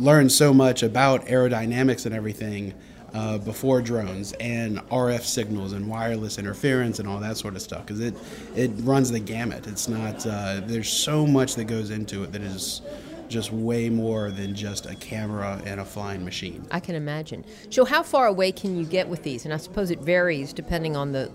learned 0.00 0.32
so 0.32 0.52
much 0.52 0.82
about 0.82 1.26
aerodynamics 1.26 2.06
and 2.06 2.14
everything 2.14 2.74
uh, 3.12 3.38
before 3.38 3.82
drones 3.82 4.32
and 4.34 4.78
RF 4.88 5.22
signals 5.22 5.72
and 5.72 5.88
wireless 5.88 6.38
interference 6.38 6.98
and 6.98 7.08
all 7.08 7.18
that 7.18 7.36
sort 7.36 7.56
of 7.56 7.62
stuff 7.62 7.84
because 7.84 8.00
it 8.00 8.14
it 8.54 8.70
runs 8.78 9.10
the 9.10 9.20
gamut. 9.20 9.66
It's 9.66 9.88
not 9.88 10.24
uh, 10.26 10.60
there's 10.64 10.88
so 10.88 11.26
much 11.26 11.54
that 11.56 11.64
goes 11.64 11.90
into 11.90 12.22
it 12.22 12.32
that 12.32 12.42
is 12.42 12.82
just 13.28 13.52
way 13.52 13.88
more 13.88 14.30
than 14.30 14.54
just 14.54 14.86
a 14.86 14.94
camera 14.96 15.60
and 15.64 15.80
a 15.80 15.84
flying 15.84 16.24
machine. 16.24 16.66
I 16.70 16.80
can 16.80 16.96
imagine. 16.96 17.44
So 17.70 17.84
how 17.84 18.02
far 18.02 18.26
away 18.26 18.50
can 18.50 18.76
you 18.76 18.84
get 18.84 19.08
with 19.08 19.22
these? 19.22 19.44
And 19.44 19.54
I 19.54 19.56
suppose 19.56 19.90
it 19.90 20.00
varies 20.00 20.52
depending 20.52 20.96
on 20.96 21.12
the 21.12 21.30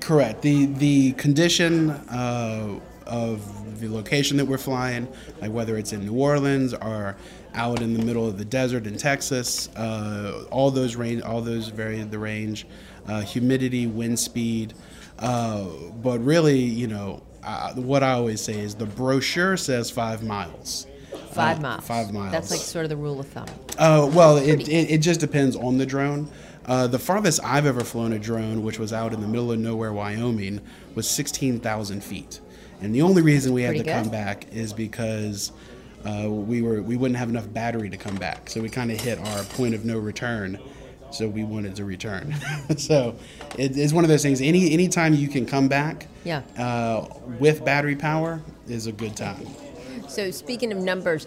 Correct. 0.00 0.42
The 0.42 0.66
the 0.66 1.12
condition 1.12 1.90
uh, 1.90 2.80
of 3.06 3.80
the 3.80 3.88
location 3.88 4.36
that 4.38 4.44
we're 4.44 4.58
flying, 4.58 5.08
like 5.40 5.52
whether 5.52 5.76
it's 5.76 5.92
in 5.92 6.04
New 6.04 6.14
Orleans 6.14 6.74
or 6.74 7.16
out 7.54 7.80
in 7.80 7.94
the 7.94 8.04
middle 8.04 8.26
of 8.26 8.36
the 8.38 8.44
desert 8.44 8.86
in 8.86 8.96
Texas. 8.96 9.68
Uh, 9.76 10.44
all 10.50 10.70
those 10.70 10.96
range, 10.96 11.22
all 11.22 11.40
those 11.40 11.68
vary 11.68 12.02
the 12.02 12.18
range, 12.18 12.66
uh, 13.08 13.20
humidity, 13.20 13.86
wind 13.86 14.18
speed. 14.18 14.74
Uh, 15.18 15.64
but 16.02 16.18
really, 16.18 16.58
you 16.58 16.86
know, 16.88 17.22
what 17.76 18.02
I 18.02 18.12
always 18.12 18.40
say 18.40 18.58
is 18.58 18.74
the 18.74 18.86
brochure 18.86 19.56
says 19.56 19.90
five 19.90 20.22
miles. 20.22 20.86
Five 21.32 21.58
Uh, 21.58 21.62
miles. 21.62 21.86
Five 21.86 22.12
miles. 22.12 22.32
That's 22.32 22.50
like 22.50 22.60
sort 22.60 22.84
of 22.84 22.88
the 22.88 22.96
rule 22.96 23.20
of 23.20 23.26
thumb. 23.28 23.46
Uh, 23.78 24.10
well, 24.12 24.36
it, 24.36 24.68
it, 24.68 24.90
it 24.90 24.98
just 24.98 25.20
depends 25.20 25.56
on 25.56 25.78
the 25.78 25.86
drone. 25.86 26.28
Uh, 26.66 26.86
the 26.86 26.98
farthest 26.98 27.40
I've 27.44 27.66
ever 27.66 27.82
flown 27.82 28.12
a 28.14 28.18
drone, 28.18 28.62
which 28.62 28.78
was 28.78 28.92
out 28.92 29.12
in 29.12 29.20
the 29.20 29.26
middle 29.28 29.52
of 29.52 29.58
nowhere, 29.58 29.92
Wyoming, 29.92 30.60
was 30.94 31.08
16,000 31.08 32.02
feet. 32.02 32.40
And 32.80 32.94
the 32.94 33.02
only 33.02 33.22
reason 33.22 33.52
we 33.52 33.62
had 33.62 33.70
Pretty 33.76 33.84
to 33.84 33.92
come 33.92 34.08
back 34.10 34.46
is 34.52 34.72
because 34.72 35.52
uh, 36.04 36.28
we 36.28 36.62
were 36.62 36.82
we 36.82 36.96
wouldn't 36.96 37.18
have 37.18 37.28
enough 37.28 37.52
battery 37.52 37.88
to 37.90 37.96
come 37.96 38.16
back. 38.16 38.50
So 38.50 38.60
we 38.60 38.68
kind 38.68 38.90
of 38.90 39.00
hit 39.00 39.18
our 39.18 39.44
point 39.44 39.74
of 39.74 39.84
no 39.84 39.98
return. 39.98 40.58
So 41.10 41.28
we 41.28 41.44
wanted 41.44 41.76
to 41.76 41.84
return. 41.84 42.34
so 42.76 43.14
it, 43.56 43.76
it's 43.76 43.92
one 43.92 44.04
of 44.04 44.08
those 44.10 44.22
things. 44.22 44.40
Any 44.40 44.72
anytime 44.72 45.14
you 45.14 45.28
can 45.28 45.46
come 45.46 45.68
back, 45.68 46.06
Yeah. 46.24 46.42
uh, 46.58 47.06
with 47.38 47.64
battery 47.64 47.94
power 47.96 48.42
is 48.68 48.86
a 48.86 48.92
good 48.92 49.16
time. 49.16 49.46
So 50.08 50.30
speaking 50.32 50.72
of 50.72 50.78
numbers, 50.78 51.26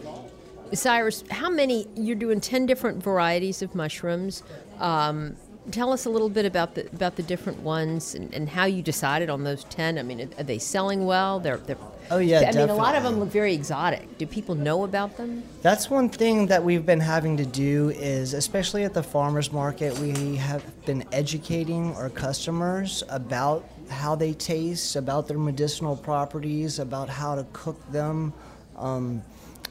Cyrus, 0.73 1.23
how 1.31 1.49
many? 1.49 1.87
You're 1.95 2.15
doing 2.17 2.41
ten 2.41 2.65
different 2.65 3.01
varieties 3.01 3.61
of 3.61 3.73
mushrooms. 3.75 4.43
Um, 4.79 5.37
tell 5.71 5.91
us 5.93 6.05
a 6.05 6.09
little 6.09 6.29
bit 6.29 6.45
about 6.45 6.75
the 6.75 6.87
about 6.87 7.15
the 7.15 7.23
different 7.23 7.59
ones 7.61 8.13
and, 8.13 8.33
and 8.33 8.49
how 8.49 8.65
you 8.65 8.81
decided 8.81 9.29
on 9.29 9.43
those 9.45 9.63
ten. 9.65 9.97
I 9.97 10.03
mean, 10.03 10.19
are, 10.21 10.41
are 10.41 10.43
they 10.43 10.59
selling 10.59 11.05
well? 11.05 11.39
They're, 11.39 11.57
they're 11.57 11.77
Oh, 12.09 12.19
yeah, 12.19 12.49
I 12.49 12.55
mean, 12.55 12.69
a 12.69 12.75
lot 12.75 12.95
of 12.95 13.03
them 13.03 13.19
look 13.19 13.29
very 13.29 13.53
exotic. 13.53 14.17
Do 14.17 14.25
people 14.25 14.55
know 14.55 14.83
about 14.83 15.17
them? 15.17 15.43
That's 15.61 15.89
one 15.89 16.09
thing 16.09 16.47
that 16.47 16.63
we've 16.63 16.85
been 16.85 16.99
having 16.99 17.37
to 17.37 17.45
do 17.45 17.89
is, 17.89 18.33
especially 18.33 18.83
at 18.83 18.93
the 18.93 19.03
farmers 19.03 19.51
market, 19.51 19.97
we 19.99 20.35
have 20.37 20.63
been 20.85 21.03
educating 21.11 21.93
our 21.95 22.09
customers 22.09 23.03
about 23.09 23.67
how 23.89 24.15
they 24.15 24.33
taste, 24.33 24.95
about 24.95 25.27
their 25.27 25.37
medicinal 25.37 25.95
properties, 25.95 26.79
about 26.79 27.09
how 27.09 27.35
to 27.35 27.45
cook 27.53 27.79
them. 27.91 28.33
Um, 28.77 29.21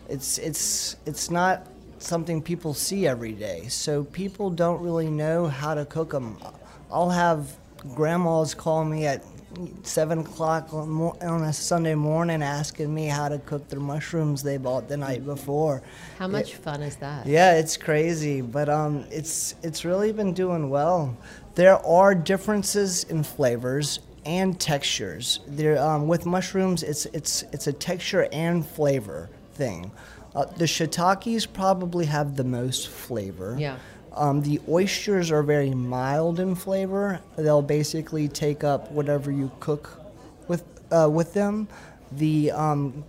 it's 0.08 0.38
it's 0.38 0.96
it's 1.06 1.30
not 1.30 1.66
something 1.98 2.42
people 2.42 2.74
see 2.74 3.06
every 3.06 3.32
day, 3.32 3.66
so 3.68 4.04
people 4.04 4.50
don't 4.50 4.82
really 4.82 5.10
know 5.10 5.46
how 5.46 5.74
to 5.74 5.84
cook 5.84 6.10
them. 6.10 6.38
I'll 6.90 7.10
have 7.10 7.56
grandmas 7.94 8.54
call 8.54 8.84
me 8.84 9.06
at 9.06 9.22
seven 9.82 10.20
o'clock 10.20 10.72
on, 10.72 10.88
mo- 10.88 11.16
on 11.20 11.42
a 11.42 11.52
Sunday 11.52 11.94
morning 11.94 12.42
asking 12.42 12.94
me 12.94 13.06
how 13.06 13.28
to 13.28 13.38
cook 13.38 13.68
their 13.68 13.80
mushrooms 13.80 14.42
they 14.42 14.56
bought 14.56 14.88
the 14.88 14.96
night 14.96 15.24
before. 15.24 15.82
How 16.18 16.28
much 16.28 16.54
fun 16.54 16.82
is 16.82 16.96
that? 16.96 17.26
Yeah, 17.26 17.54
it's 17.54 17.76
crazy, 17.76 18.40
but 18.40 18.68
um, 18.68 19.04
it's 19.10 19.54
it's 19.62 19.84
really 19.84 20.12
been 20.12 20.32
doing 20.32 20.70
well. 20.70 21.16
There 21.54 21.76
are 21.86 22.14
differences 22.14 23.04
in 23.04 23.22
flavors 23.22 24.00
and 24.24 24.58
textures. 24.60 25.40
There 25.46 25.78
um, 25.78 26.08
with 26.08 26.26
mushrooms, 26.26 26.82
it's 26.82 27.06
it's 27.06 27.42
it's 27.52 27.66
a 27.66 27.72
texture 27.72 28.28
and 28.32 28.66
flavor 28.66 29.30
thing. 29.54 29.90
Uh, 30.34 30.44
the 30.44 30.66
shiitakes 30.66 31.50
probably 31.50 32.04
have 32.04 32.36
the 32.36 32.44
most 32.44 32.88
flavor. 32.88 33.56
Yeah. 33.58 33.78
Um, 34.16 34.40
the 34.42 34.60
oysters 34.68 35.30
are 35.30 35.42
very 35.42 35.70
mild 35.74 36.40
in 36.40 36.54
flavor. 36.54 37.20
They'll 37.36 37.62
basically 37.62 38.28
take 38.28 38.64
up 38.64 38.90
whatever 38.90 39.30
you 39.30 39.50
cook 39.60 40.00
with 40.48 40.64
uh, 40.90 41.08
with 41.10 41.34
them. 41.34 41.68
The 42.12 42.50
um, 42.52 43.04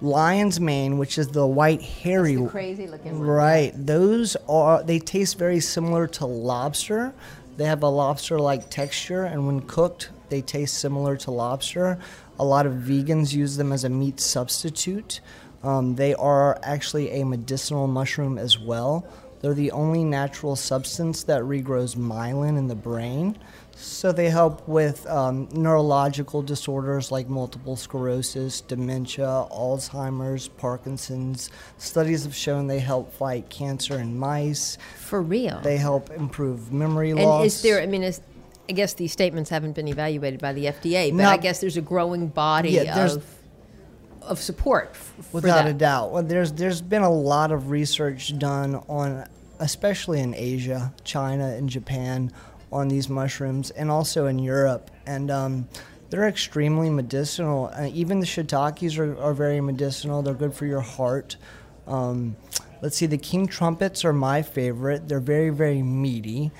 lion's 0.00 0.58
mane, 0.60 0.98
which 0.98 1.18
is 1.18 1.28
the 1.28 1.46
white 1.46 1.82
hairy, 1.82 2.36
The 2.36 2.48
crazy 2.48 2.86
looking 2.86 3.18
one. 3.18 3.28
right? 3.28 3.72
Those 3.74 4.36
are 4.48 4.82
they 4.82 4.98
taste 4.98 5.38
very 5.38 5.60
similar 5.60 6.06
to 6.08 6.26
lobster. 6.26 7.12
They 7.56 7.64
have 7.64 7.82
a 7.82 7.88
lobster-like 7.88 8.68
texture, 8.68 9.24
and 9.24 9.46
when 9.46 9.60
cooked, 9.62 10.10
they 10.28 10.42
taste 10.42 10.78
similar 10.78 11.16
to 11.18 11.30
lobster. 11.30 11.98
A 12.38 12.44
lot 12.44 12.66
of 12.66 12.74
vegans 12.74 13.32
use 13.32 13.56
them 13.56 13.72
as 13.72 13.84
a 13.84 13.88
meat 13.88 14.20
substitute. 14.20 15.20
Um, 15.62 15.94
they 15.96 16.14
are 16.14 16.58
actually 16.62 17.10
a 17.20 17.24
medicinal 17.24 17.86
mushroom 17.86 18.36
as 18.36 18.58
well. 18.58 19.06
They're 19.40 19.54
the 19.54 19.70
only 19.72 20.04
natural 20.04 20.56
substance 20.56 21.22
that 21.24 21.42
regrows 21.42 21.96
myelin 21.96 22.58
in 22.58 22.68
the 22.68 22.74
brain. 22.74 23.38
So 23.78 24.10
they 24.10 24.30
help 24.30 24.66
with 24.66 25.06
um, 25.06 25.48
neurological 25.52 26.40
disorders 26.40 27.12
like 27.12 27.28
multiple 27.28 27.76
sclerosis, 27.76 28.62
dementia, 28.62 29.26
Alzheimer's, 29.50 30.48
Parkinson's. 30.48 31.50
Studies 31.76 32.24
have 32.24 32.34
shown 32.34 32.66
they 32.66 32.78
help 32.78 33.12
fight 33.12 33.50
cancer 33.50 33.98
in 33.98 34.18
mice. 34.18 34.78
For 34.96 35.20
real. 35.20 35.60
They 35.60 35.76
help 35.76 36.10
improve 36.10 36.72
memory 36.72 37.10
and 37.10 37.20
loss. 37.22 37.44
is 37.44 37.62
there? 37.62 37.82
I 37.82 37.86
mean, 37.86 38.02
is, 38.02 38.22
I 38.68 38.72
guess 38.72 38.94
these 38.94 39.12
statements 39.12 39.50
haven't 39.50 39.74
been 39.74 39.88
evaluated 39.88 40.40
by 40.40 40.54
the 40.54 40.64
FDA, 40.66 41.14
but. 41.14 41.26
I 41.26 41.36
guess 41.36 41.60
there's 41.60 41.76
a 41.76 41.82
growing 41.82 42.28
body 42.28 42.70
Yeah, 42.70 43.04
of 43.04 43.22
of 44.26 44.38
support 44.38 44.94
Without 45.32 45.66
a 45.66 45.72
doubt. 45.72 46.12
Well, 46.12 46.22
there's 46.22 46.52
there's 46.52 46.80
been 46.80 47.02
a 47.02 47.10
lot 47.10 47.52
of 47.52 47.70
research 47.70 48.38
done 48.38 48.76
on, 48.88 49.26
especially 49.58 50.20
in 50.20 50.34
Asia, 50.34 50.92
China, 51.04 51.48
and 51.48 51.68
Japan, 51.68 52.32
on 52.72 52.88
these 52.88 53.08
mushrooms, 53.08 53.70
and 53.70 53.90
also 53.90 54.26
in 54.26 54.38
Europe, 54.38 54.90
and 55.06 55.30
um, 55.30 55.68
they're 56.10 56.28
extremely 56.28 56.90
medicinal. 56.90 57.70
Uh, 57.74 57.88
even 57.92 58.20
the 58.20 58.26
shiitakes 58.26 58.98
are, 58.98 59.18
are 59.20 59.34
very 59.34 59.60
medicinal. 59.60 60.22
They're 60.22 60.34
good 60.34 60.54
for 60.54 60.66
your 60.66 60.80
heart. 60.80 61.36
Um, 61.86 62.36
let's 62.82 62.96
see, 62.96 63.06
the 63.06 63.18
king 63.18 63.46
trumpets 63.46 64.04
are 64.04 64.12
my 64.12 64.42
favorite. 64.42 65.08
They're 65.08 65.20
very 65.20 65.50
very 65.50 65.82
meaty. 65.82 66.50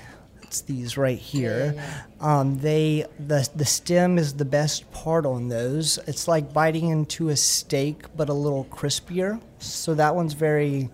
It's 0.47 0.61
these 0.61 0.97
right 0.97 1.17
here. 1.17 1.75
Um, 2.21 2.57
they 2.59 3.05
the 3.19 3.47
the 3.53 3.65
stem 3.65 4.17
is 4.17 4.33
the 4.33 4.45
best 4.45 4.89
part 4.91 5.25
on 5.25 5.49
those. 5.49 5.99
It's 6.07 6.27
like 6.27 6.53
biting 6.53 6.87
into 6.87 7.29
a 7.29 7.35
steak, 7.35 8.05
but 8.15 8.29
a 8.29 8.33
little 8.33 8.65
crispier. 8.65 9.41
So 9.59 9.93
that 9.95 10.15
one's 10.15 10.33
very. 10.33 10.89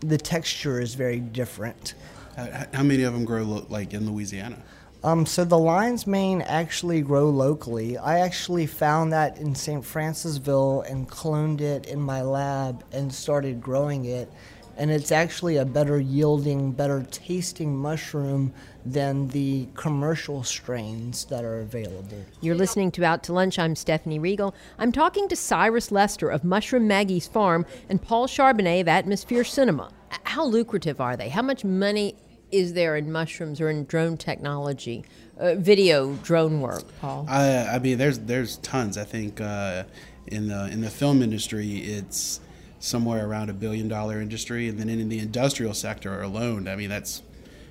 The 0.00 0.16
texture 0.16 0.80
is 0.80 0.94
very 0.94 1.20
different. 1.20 1.92
How, 2.36 2.66
how 2.72 2.82
many 2.82 3.02
of 3.02 3.12
them 3.12 3.26
grow 3.26 3.42
lo- 3.42 3.66
like 3.68 3.92
in 3.92 4.10
Louisiana? 4.10 4.56
Um, 5.02 5.24
so 5.24 5.44
the 5.44 5.58
lion's 5.58 6.06
mane 6.06 6.42
actually 6.42 7.00
grow 7.00 7.28
locally. 7.30 7.96
I 7.96 8.20
actually 8.20 8.66
found 8.66 9.12
that 9.12 9.38
in 9.38 9.54
St. 9.54 9.82
Francisville 9.82 10.90
and 10.90 11.08
cloned 11.08 11.60
it 11.62 11.86
in 11.86 12.00
my 12.00 12.20
lab 12.22 12.84
and 12.92 13.12
started 13.12 13.62
growing 13.62 14.04
it. 14.04 14.30
And 14.80 14.90
it's 14.90 15.12
actually 15.12 15.58
a 15.58 15.66
better 15.66 16.00
yielding, 16.00 16.72
better 16.72 17.06
tasting 17.10 17.76
mushroom 17.76 18.54
than 18.86 19.28
the 19.28 19.68
commercial 19.74 20.42
strains 20.42 21.26
that 21.26 21.44
are 21.44 21.60
available. 21.60 22.24
You're 22.40 22.54
listening 22.54 22.90
to 22.92 23.04
Out 23.04 23.22
to 23.24 23.34
Lunch. 23.34 23.58
I'm 23.58 23.76
Stephanie 23.76 24.18
Riegel. 24.18 24.54
I'm 24.78 24.90
talking 24.90 25.28
to 25.28 25.36
Cyrus 25.36 25.92
Lester 25.92 26.30
of 26.30 26.44
Mushroom 26.44 26.88
Maggie's 26.88 27.28
Farm 27.28 27.66
and 27.90 28.00
Paul 28.00 28.26
Charbonnet 28.26 28.80
of 28.80 28.88
Atmosphere 28.88 29.44
Cinema. 29.44 29.92
How 30.24 30.46
lucrative 30.46 30.98
are 30.98 31.14
they? 31.14 31.28
How 31.28 31.42
much 31.42 31.62
money 31.62 32.14
is 32.50 32.72
there 32.72 32.96
in 32.96 33.12
mushrooms 33.12 33.60
or 33.60 33.68
in 33.68 33.84
drone 33.84 34.16
technology, 34.16 35.04
uh, 35.38 35.56
video 35.56 36.14
drone 36.22 36.62
work, 36.62 36.84
Paul? 37.02 37.26
I, 37.28 37.66
I 37.66 37.78
mean, 37.80 37.98
there's 37.98 38.18
there's 38.20 38.56
tons. 38.56 38.96
I 38.96 39.04
think 39.04 39.42
uh, 39.42 39.84
in 40.28 40.48
the 40.48 40.70
in 40.70 40.80
the 40.80 40.88
film 40.88 41.20
industry, 41.20 41.80
it's 41.80 42.40
somewhere 42.80 43.26
around 43.26 43.50
a 43.50 43.52
billion 43.52 43.86
dollar 43.86 44.20
industry, 44.20 44.66
and 44.68 44.78
then 44.78 44.88
in 44.88 45.08
the 45.08 45.20
industrial 45.20 45.74
sector 45.74 46.20
alone, 46.20 46.66
I 46.66 46.74
mean, 46.74 46.88
that's 46.88 47.22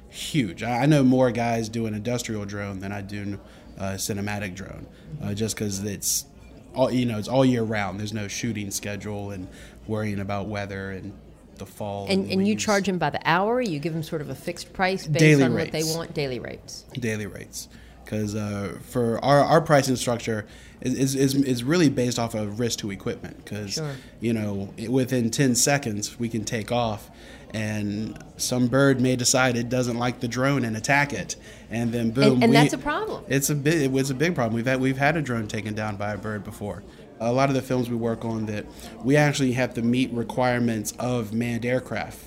huge. 0.08 0.64
I, 0.64 0.86
know 0.86 1.04
more 1.04 1.32
guys 1.32 1.68
do 1.68 1.86
an 1.88 1.94
industrial 1.94 2.46
drone 2.46 2.80
than 2.80 2.92
I 2.92 3.02
do 3.02 3.40
a 3.78 3.94
cinematic 3.94 4.56
drone, 4.56 4.88
uh, 5.22 5.34
just 5.34 5.56
because 5.56 5.84
it's 5.84 6.26
all 6.74 6.92
you 6.92 7.06
know, 7.06 7.18
it's 7.18 7.28
all 7.28 7.44
year 7.44 7.64
round. 7.64 8.00
There's 8.00 8.14
no 8.14 8.28
shooting 8.28 8.72
schedule 8.72 9.32
and 9.32 9.48
worrying 9.88 10.20
about 10.20 10.48
weather 10.48 10.92
and 10.92 11.14
the 11.58 11.66
fall. 11.66 12.06
and, 12.08 12.32
and 12.32 12.48
you 12.48 12.56
charge 12.56 12.86
them 12.86 12.98
by 12.98 13.10
the 13.10 13.20
hour? 13.28 13.60
You 13.60 13.80
give 13.80 13.94
them 13.94 14.04
sort 14.04 14.22
of 14.22 14.30
a 14.30 14.36
fixed 14.36 14.72
price 14.72 15.06
based 15.06 15.20
Daily 15.20 15.44
on 15.44 15.54
what 15.54 15.72
they 15.72 15.80
rates. 15.80 15.96
want? 15.96 16.14
Daily 16.14 16.40
rates. 16.40 16.86
daily 16.94 17.26
rates 17.28 17.68
because 18.10 18.34
uh, 18.34 18.76
for 18.82 19.24
our, 19.24 19.42
our 19.44 19.62
pricing 19.62 19.96
structure 19.96 20.48
is, 20.82 21.14
is, 21.14 21.36
is, 21.36 21.64
really 21.64 21.90
based 21.90 22.18
off 22.18 22.34
of 22.34 22.60
risk 22.60 22.80
to 22.80 22.90
equipment 22.90 23.38
because 23.44 23.74
Sure. 23.74 23.92
you 24.20 24.34
know 24.34 24.74
within 24.90 25.30
10 25.30 25.54
seconds 25.54 26.18
we 26.18 26.28
can 26.28 26.44
take 26.44 26.72
off 26.72 27.12
and 27.54 28.18
some 28.38 28.68
bird 28.68 29.00
may 29.00 29.16
decide 29.16 29.56
it 29.58 29.70
doesn't 29.70 29.98
like 29.98 30.22
the 30.22 30.28
drone 30.28 30.66
and 30.66 30.76
attack 30.76 31.14
it 31.14 31.36
and 31.70 31.92
then 31.92 32.10
boom 32.12 32.34
And, 32.36 32.44
and 32.44 32.52
we- 32.52 32.58
that's 32.58 32.74
a 32.74 32.78
problem. 32.80 33.24
it's 33.28 33.50
a 33.50 33.56
big 33.56 33.82
it 33.82 33.92
was 33.92 34.10
a 34.10 34.16
big 34.16 34.34
problem 34.34 34.56
we've 34.56 34.66
had 34.66 34.80
we've 34.80 34.98
had 34.98 35.16
a 35.18 35.22
drone 35.22 35.48
taken 35.48 35.76
down 35.76 35.98
by 35.98 36.14
a 36.14 36.18
bird 36.18 36.44
before 36.44 36.82
a 37.20 37.32
lot 37.32 37.50
of 37.50 37.56
the 37.56 37.62
films 37.62 37.90
we 37.90 37.98
work 37.98 38.24
on 38.26 38.46
that 38.48 38.66
we 39.04 39.18
actually 39.18 39.52
have 39.52 39.74
to 39.76 39.82
meet 39.82 40.12
requirements 40.14 40.94
of 40.98 41.34
manned 41.34 41.66
aircraft 41.66 42.18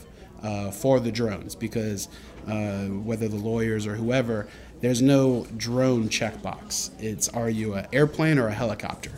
uh, 0.43 0.71
for 0.71 1.01
the 1.01 1.11
drones 1.11 1.55
because 1.55 2.09
uh, 2.49 2.87
whether 2.87 3.29
the 3.29 3.37
lawyers 3.37 3.87
or 3.87 3.95
whoever, 3.95 4.49
there's 4.83 5.01
no 5.01 5.47
drone 5.57 6.09
checkbox. 6.09 6.91
It's 7.01 7.29
are 7.31 7.49
you 7.49 7.75
an 7.75 7.87
airplane 7.93 8.39
or 8.39 8.49
a 8.49 8.53
helicopter? 8.53 9.13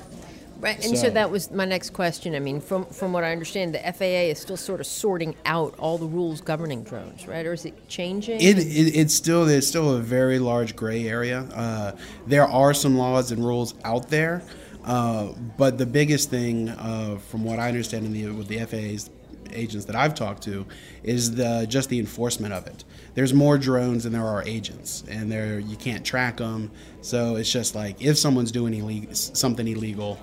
Right, 0.61 0.77
and 0.77 0.97
so, 0.97 1.05
so, 1.05 1.11
that 1.11 1.31
was 1.31 1.51
my 1.51 1.67
next 1.67 1.91
question. 1.91 2.35
I 2.35 2.39
mean, 2.39 2.61
from 2.61 2.87
from 2.87 3.13
what 3.13 3.25
I 3.25 3.33
understand, 3.33 3.75
the 3.75 3.81
FAA 3.81 4.31
is 4.31 4.39
still 4.39 4.57
sort 4.57 4.81
of 4.81 4.87
sorting 4.87 5.35
out 5.45 5.75
all 5.79 5.99
the 5.99 6.07
rules 6.07 6.41
governing 6.41 6.85
drones, 6.85 7.27
right? 7.27 7.45
Or 7.45 7.53
is 7.53 7.67
it 7.67 7.89
changing? 7.89 8.41
It, 8.41 8.59
it 8.59 8.97
it's 8.97 9.13
still 9.13 9.45
there's 9.45 9.67
still 9.67 9.95
a 9.97 10.01
very 10.01 10.39
large 10.39 10.75
gray 10.75 11.07
area. 11.07 11.41
Uh, 11.53 11.93
there 12.27 12.47
are 12.47 12.73
some 12.73 12.97
laws 12.97 13.31
and 13.31 13.45
rules 13.45 13.75
out 13.85 14.09
there, 14.09 14.43
uh, 14.85 15.33
but 15.59 15.77
the 15.77 15.87
biggest 15.87 16.31
thing, 16.31 16.71
uh, 16.71 17.19
from 17.29 17.45
what 17.45 17.59
I 17.59 17.69
understand, 17.69 18.07
in 18.07 18.13
the 18.15 18.31
with 18.31 18.49
the 18.49 18.59
FAA's 18.65 19.11
agents 19.53 19.87
that 19.87 19.97
I've 19.97 20.15
talked 20.15 20.43
to, 20.45 20.67
is 21.03 21.35
the 21.35 21.67
just 21.69 21.89
the 21.89 21.99
enforcement 21.99 22.55
of 22.55 22.67
it. 22.67 22.85
There's 23.15 23.33
more 23.33 23.59
drones 23.59 24.05
than 24.05 24.13
there 24.13 24.27
are 24.27 24.43
agents, 24.45 25.05
and 25.09 25.31
there 25.31 25.59
you 25.59 25.77
can't 25.77 26.05
track 26.05 26.39
them. 26.39 26.71
So 27.01 27.37
it's 27.37 27.51
just 27.51 27.75
like 27.75 28.03
if 28.03 28.19
someone's 28.19 28.53
doing 28.53 28.75
illegal, 28.75 29.15
something 29.15 29.67
illegal 29.69 30.19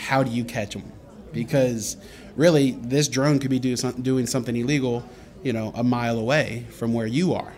how 0.00 0.22
do 0.22 0.30
you 0.30 0.44
catch 0.44 0.74
them? 0.74 0.90
Because 1.32 1.96
really, 2.36 2.72
this 2.72 3.08
drone 3.08 3.38
could 3.38 3.50
be 3.50 3.58
do 3.58 3.76
doing 3.76 4.26
something 4.26 4.56
illegal, 4.56 5.04
you 5.42 5.52
know, 5.52 5.72
a 5.74 5.84
mile 5.84 6.18
away 6.18 6.66
from 6.70 6.92
where 6.92 7.06
you 7.06 7.34
are. 7.34 7.52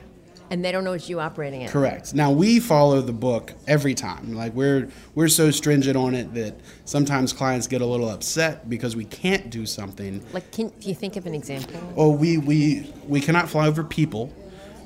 And 0.53 0.63
they 0.63 0.71
don't 0.71 0.85
know 0.85 0.93
it's 0.93 1.09
you 1.09 1.19
operating 1.19 1.63
it. 1.63 1.71
Correct. 1.71 2.13
Now 2.13 2.31
we 2.31 2.61
follow 2.61 3.01
the 3.01 3.15
book 3.15 3.55
every 3.67 3.95
time. 3.95 4.35
Like 4.35 4.53
we're 4.53 4.91
we're 5.15 5.29
so 5.29 5.51
stringent 5.51 5.97
on 5.97 6.15
it 6.15 6.35
that 6.35 6.57
sometimes 6.85 7.33
clients 7.33 7.67
get 7.67 7.81
a 7.81 7.87
little 7.87 8.11
upset 8.11 8.69
because 8.69 8.95
we 8.95 9.07
can't 9.07 9.49
do 9.49 9.65
something. 9.65 10.23
Like, 10.35 10.53
can 10.53 10.71
you 10.83 10.95
think 10.95 11.17
of 11.17 11.25
an 11.25 11.35
example? 11.35 11.81
Oh, 11.97 12.11
we 12.11 12.37
we 12.37 12.93
we 13.09 13.23
cannot 13.23 13.49
fly 13.49 13.67
over 13.67 13.83
people. 13.83 14.31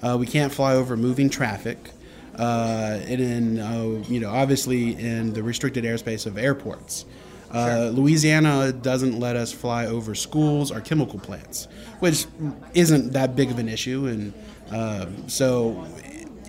Uh, 0.04 0.16
we 0.16 0.26
can't 0.28 0.52
fly 0.52 0.74
over 0.74 0.96
moving 0.96 1.28
traffic. 1.28 1.90
Uh, 2.38 3.00
and 3.08 3.20
in 3.20 3.58
uh, 3.58 4.04
you 4.08 4.20
know 4.20 4.30
obviously 4.30 4.94
in 4.94 5.32
the 5.32 5.42
restricted 5.42 5.82
airspace 5.82 6.26
of 6.26 6.38
airports. 6.38 7.06
Uh, 7.50 7.90
Louisiana 7.92 8.72
doesn't 8.72 9.18
let 9.18 9.34
us 9.36 9.52
fly 9.52 9.86
over 9.86 10.14
schools 10.14 10.70
or 10.70 10.80
chemical 10.80 11.18
plants, 11.18 11.68
which 12.00 12.26
isn't 12.74 13.12
that 13.12 13.34
big 13.34 13.50
of 13.50 13.58
an 13.58 13.68
issue, 13.68 14.06
and 14.06 14.32
uh, 14.70 15.06
so 15.26 15.86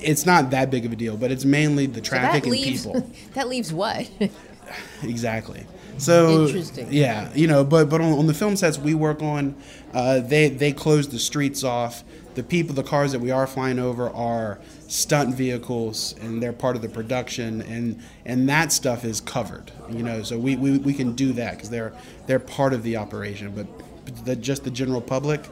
it's 0.01 0.25
not 0.25 0.51
that 0.51 0.69
big 0.71 0.85
of 0.85 0.91
a 0.91 0.95
deal. 0.95 1.17
But 1.17 1.31
it's 1.31 1.45
mainly 1.45 1.85
the 1.85 2.01
traffic 2.01 2.43
so 2.43 2.51
and 2.51 2.59
leaves, 2.59 2.85
people. 2.85 3.11
that 3.33 3.47
leaves 3.47 3.73
what? 3.73 4.09
exactly. 5.03 5.65
So 5.97 6.45
interesting. 6.45 6.87
Yeah, 6.91 7.31
you 7.33 7.47
know, 7.47 7.63
but 7.63 7.89
but 7.89 8.01
on, 8.01 8.13
on 8.13 8.27
the 8.27 8.33
film 8.33 8.55
sets 8.55 8.77
we 8.77 8.93
work 8.93 9.21
on, 9.21 9.55
uh, 9.93 10.19
they 10.19 10.49
they 10.49 10.71
close 10.71 11.09
the 11.09 11.19
streets 11.19 11.63
off. 11.63 12.03
The 12.35 12.43
people, 12.43 12.75
the 12.75 12.83
cars 12.83 13.13
that 13.13 13.19
we 13.19 13.31
are 13.31 13.47
flying 13.47 13.79
over 13.79 14.09
are 14.11 14.59
stunt 14.87 15.35
vehicles 15.35 16.15
and 16.21 16.41
they're 16.41 16.53
part 16.53 16.75
of 16.75 16.81
the 16.81 16.87
production 16.87 17.61
and 17.63 18.01
and 18.25 18.47
that 18.47 18.71
stuff 18.71 19.03
is 19.03 19.19
covered 19.19 19.71
you 19.89 20.01
know 20.01 20.23
so 20.23 20.39
we, 20.39 20.55
we, 20.55 20.77
we 20.77 20.93
can 20.93 21.13
do 21.13 21.33
that 21.33 21.51
because 21.55 21.69
they're 21.69 21.93
they're 22.25 22.39
part 22.39 22.73
of 22.73 22.83
the 22.83 22.95
operation 22.95 23.51
but 23.51 23.67
the, 24.25 24.35
just 24.35 24.63
the 24.63 24.71
general 24.71 25.01
public 25.01 25.43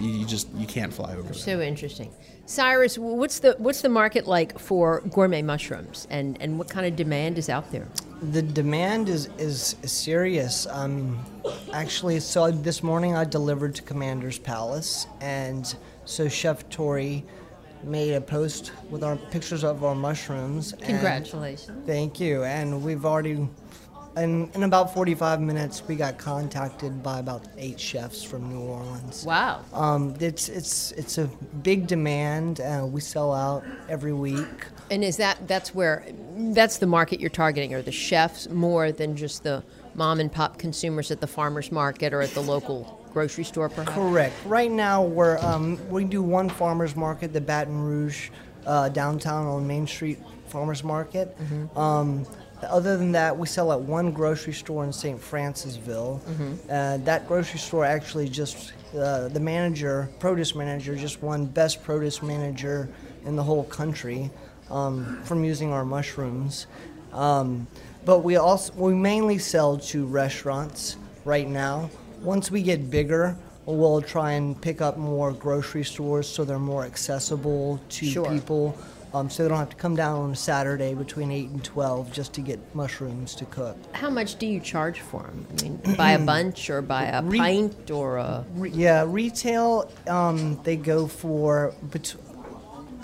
you 0.00 0.24
just 0.24 0.50
you 0.54 0.66
can't 0.66 0.92
fly 0.92 1.14
over 1.14 1.32
so 1.32 1.60
interesting 1.60 2.12
cyrus 2.46 2.98
what's 2.98 3.38
the 3.38 3.54
what's 3.58 3.80
the 3.80 3.88
market 3.88 4.26
like 4.26 4.58
for 4.58 5.00
gourmet 5.10 5.42
mushrooms 5.42 6.06
and 6.10 6.40
and 6.40 6.58
what 6.58 6.68
kind 6.68 6.86
of 6.86 6.96
demand 6.96 7.38
is 7.38 7.48
out 7.48 7.70
there 7.70 7.86
the 8.32 8.42
demand 8.42 9.08
is 9.08 9.28
is 9.38 9.76
serious 9.84 10.66
um 10.66 11.18
actually 11.72 12.20
so 12.20 12.50
this 12.50 12.82
morning 12.82 13.16
i 13.16 13.24
delivered 13.24 13.74
to 13.74 13.82
commander's 13.82 14.38
palace 14.38 15.06
and 15.20 15.76
so 16.04 16.28
chef 16.28 16.68
Tory 16.68 17.24
made 17.86 18.14
a 18.14 18.20
post 18.20 18.72
with 18.90 19.04
our 19.04 19.16
pictures 19.16 19.64
of 19.64 19.84
our 19.84 19.94
mushrooms. 19.94 20.74
Congratulations. 20.80 21.86
Thank 21.86 22.20
you. 22.20 22.44
And 22.44 22.82
we've 22.82 23.04
already, 23.04 23.48
in, 24.16 24.50
in 24.54 24.62
about 24.62 24.94
45 24.94 25.40
minutes, 25.40 25.82
we 25.86 25.96
got 25.96 26.18
contacted 26.18 27.02
by 27.02 27.18
about 27.18 27.44
eight 27.56 27.80
chefs 27.80 28.22
from 28.22 28.48
New 28.48 28.60
Orleans. 28.60 29.24
Wow. 29.24 29.62
Um, 29.72 30.14
it's, 30.20 30.48
it's, 30.48 30.92
it's 30.92 31.18
a 31.18 31.26
big 31.62 31.86
demand. 31.86 32.60
Uh, 32.60 32.86
we 32.88 33.00
sell 33.00 33.32
out 33.32 33.64
every 33.88 34.12
week. 34.12 34.66
And 34.90 35.02
is 35.02 35.16
that, 35.16 35.48
that's 35.48 35.74
where, 35.74 36.04
that's 36.36 36.78
the 36.78 36.86
market 36.86 37.20
you're 37.20 37.30
targeting, 37.30 37.74
or 37.74 37.82
the 37.82 37.92
chefs 37.92 38.48
more 38.48 38.92
than 38.92 39.16
just 39.16 39.42
the 39.42 39.62
mom 39.94 40.20
and 40.20 40.30
pop 40.30 40.58
consumers 40.58 41.10
at 41.10 41.20
the 41.20 41.26
farmer's 41.26 41.72
market 41.72 42.12
or 42.12 42.20
at 42.20 42.30
the 42.30 42.42
local 42.42 43.00
grocery 43.12 43.44
store, 43.44 43.68
perhaps? 43.68 43.94
Correct. 43.94 44.34
Right 44.44 44.70
now, 44.70 45.02
we're 45.02 45.38
um, 45.38 45.78
we 45.88 46.04
do 46.04 46.22
one 46.22 46.48
farmers 46.48 46.96
market, 46.96 47.32
the 47.32 47.40
Baton 47.40 47.80
Rouge 47.80 48.30
uh, 48.66 48.88
downtown 48.88 49.46
on 49.46 49.66
Main 49.66 49.86
Street 49.86 50.18
Farmers 50.48 50.84
Market. 50.84 51.36
Mm-hmm. 51.38 51.78
Um, 51.78 52.26
other 52.70 52.96
than 52.96 53.12
that, 53.12 53.36
we 53.36 53.46
sell 53.46 53.72
at 53.72 53.80
one 53.80 54.12
grocery 54.12 54.52
store 54.52 54.84
in 54.84 54.92
St. 54.92 55.20
Francisville. 55.20 56.20
Mm-hmm. 56.20 56.54
Uh, 56.70 56.96
that 56.98 57.26
grocery 57.26 57.58
store 57.58 57.84
actually 57.84 58.28
just 58.28 58.72
uh, 58.96 59.28
the 59.28 59.40
manager, 59.40 60.08
produce 60.18 60.54
manager, 60.54 60.94
just 60.94 61.22
won 61.22 61.46
best 61.46 61.82
produce 61.82 62.22
manager 62.22 62.88
in 63.24 63.36
the 63.36 63.42
whole 63.42 63.64
country 63.64 64.30
um, 64.70 65.22
from 65.24 65.44
using 65.44 65.72
our 65.72 65.84
mushrooms. 65.84 66.66
Um, 67.12 67.66
but 68.04 68.20
we 68.20 68.36
also 68.36 68.72
we 68.74 68.94
mainly 68.94 69.38
sell 69.38 69.78
to 69.78 70.04
restaurants 70.06 70.96
right 71.24 71.48
now 71.48 71.90
once 72.24 72.50
we 72.50 72.62
get 72.62 72.90
bigger, 72.90 73.36
we'll 73.66 74.00
try 74.00 74.32
and 74.32 74.60
pick 74.60 74.80
up 74.80 74.96
more 74.96 75.32
grocery 75.32 75.84
stores 75.84 76.26
so 76.26 76.44
they're 76.44 76.58
more 76.58 76.84
accessible 76.84 77.80
to 77.90 78.06
sure. 78.06 78.30
people. 78.30 78.76
Um, 79.14 79.30
so 79.30 79.44
they 79.44 79.48
don't 79.48 79.58
have 79.58 79.70
to 79.70 79.76
come 79.76 79.94
down 79.94 80.20
on 80.20 80.30
a 80.32 80.36
Saturday 80.36 80.92
between 80.92 81.30
8 81.30 81.50
and 81.50 81.64
12 81.64 82.12
just 82.12 82.32
to 82.34 82.40
get 82.40 82.74
mushrooms 82.74 83.36
to 83.36 83.44
cook. 83.44 83.76
How 83.92 84.10
much 84.10 84.36
do 84.36 84.46
you 84.46 84.58
charge 84.58 85.00
for 85.00 85.22
them? 85.22 85.46
I 85.50 85.62
mean, 85.62 85.96
by 85.96 86.10
a 86.12 86.18
bunch 86.26 86.68
or 86.68 86.82
by 86.82 87.04
a 87.04 87.22
Re- 87.22 87.38
pint 87.38 87.90
or 87.92 88.16
a. 88.16 88.44
Re- 88.54 88.70
yeah, 88.70 89.04
retail, 89.06 89.90
um, 90.08 90.60
they 90.64 90.76
go 90.76 91.06
for. 91.06 91.72
Bet- 91.82 92.16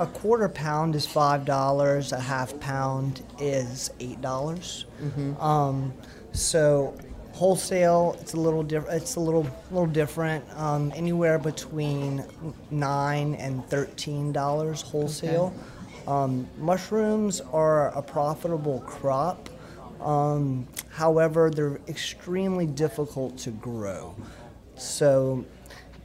a 0.01 0.07
quarter 0.07 0.49
pound 0.49 0.97
is 0.97 1.07
five 1.07 1.45
dollars. 1.45 2.13
A 2.13 2.21
half 2.21 2.59
pound 2.59 3.23
is 3.39 3.91
eight 4.01 4.21
dollars. 4.23 4.87
Mm-hmm. 5.01 5.39
Um, 5.41 5.93
so 6.33 6.97
wholesale 7.35 8.17
it's 8.21 8.35
a 8.35 8.37
little 8.37 8.63
different 8.63 9.01
it's 9.03 9.17
a 9.17 9.21
little 9.21 9.47
little 9.71 9.87
different 9.87 10.45
um, 10.57 10.93
anywhere 10.95 11.39
between 11.39 12.23
9 12.71 13.35
and 13.35 13.65
13 13.67 14.33
dollars 14.33 14.83
wholesale 14.83 15.55
okay. 15.57 15.80
Um, 16.07 16.49
mushrooms 16.59 17.41
are 17.53 17.89
a 17.97 18.03
profitable 18.03 18.81
crop 18.81 19.49
um, 20.01 20.67
however 20.91 21.51
they're 21.51 21.81
extremely 21.89 22.67
difficult 22.67 23.37
to 23.39 23.51
grow. 23.51 24.15
So 24.77 25.45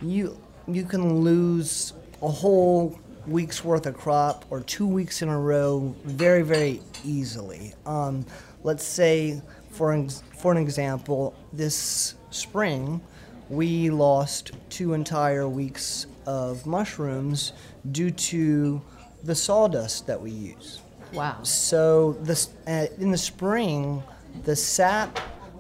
you 0.02 0.38
you 0.68 0.84
can 0.84 1.22
lose 1.22 1.94
a 2.22 2.28
whole 2.28 3.00
week's 3.28 3.64
worth 3.64 3.86
of 3.86 3.96
crop 3.96 4.46
or 4.50 4.62
two 4.62 4.88
weeks 4.88 5.22
in 5.22 5.30
a 5.30 5.40
row 5.40 5.96
very 6.04 6.42
very 6.42 6.82
easily. 7.04 7.74
Um, 7.86 8.26
let's 8.64 8.84
say 8.84 9.42
for 9.70 10.08
for 10.38 10.52
an 10.52 10.58
example, 10.58 11.36
this 11.54 12.16
spring 12.32 13.02
we 13.48 13.92
lost 13.92 14.52
two 14.70 14.94
entire 14.94 15.48
weeks 15.48 16.08
of 16.26 16.66
mushrooms 16.66 17.54
due 17.92 18.10
to 18.10 18.82
the 19.26 19.36
sawdust 19.36 20.08
that 20.08 20.22
we 20.22 20.32
use. 20.32 20.82
Wow. 21.14 21.42
So 21.44 22.14
this 22.22 22.50
uh, 22.68 22.88
in 23.00 23.12
the 23.12 23.18
spring, 23.18 24.04
the 24.44 24.56
sap 24.56 25.20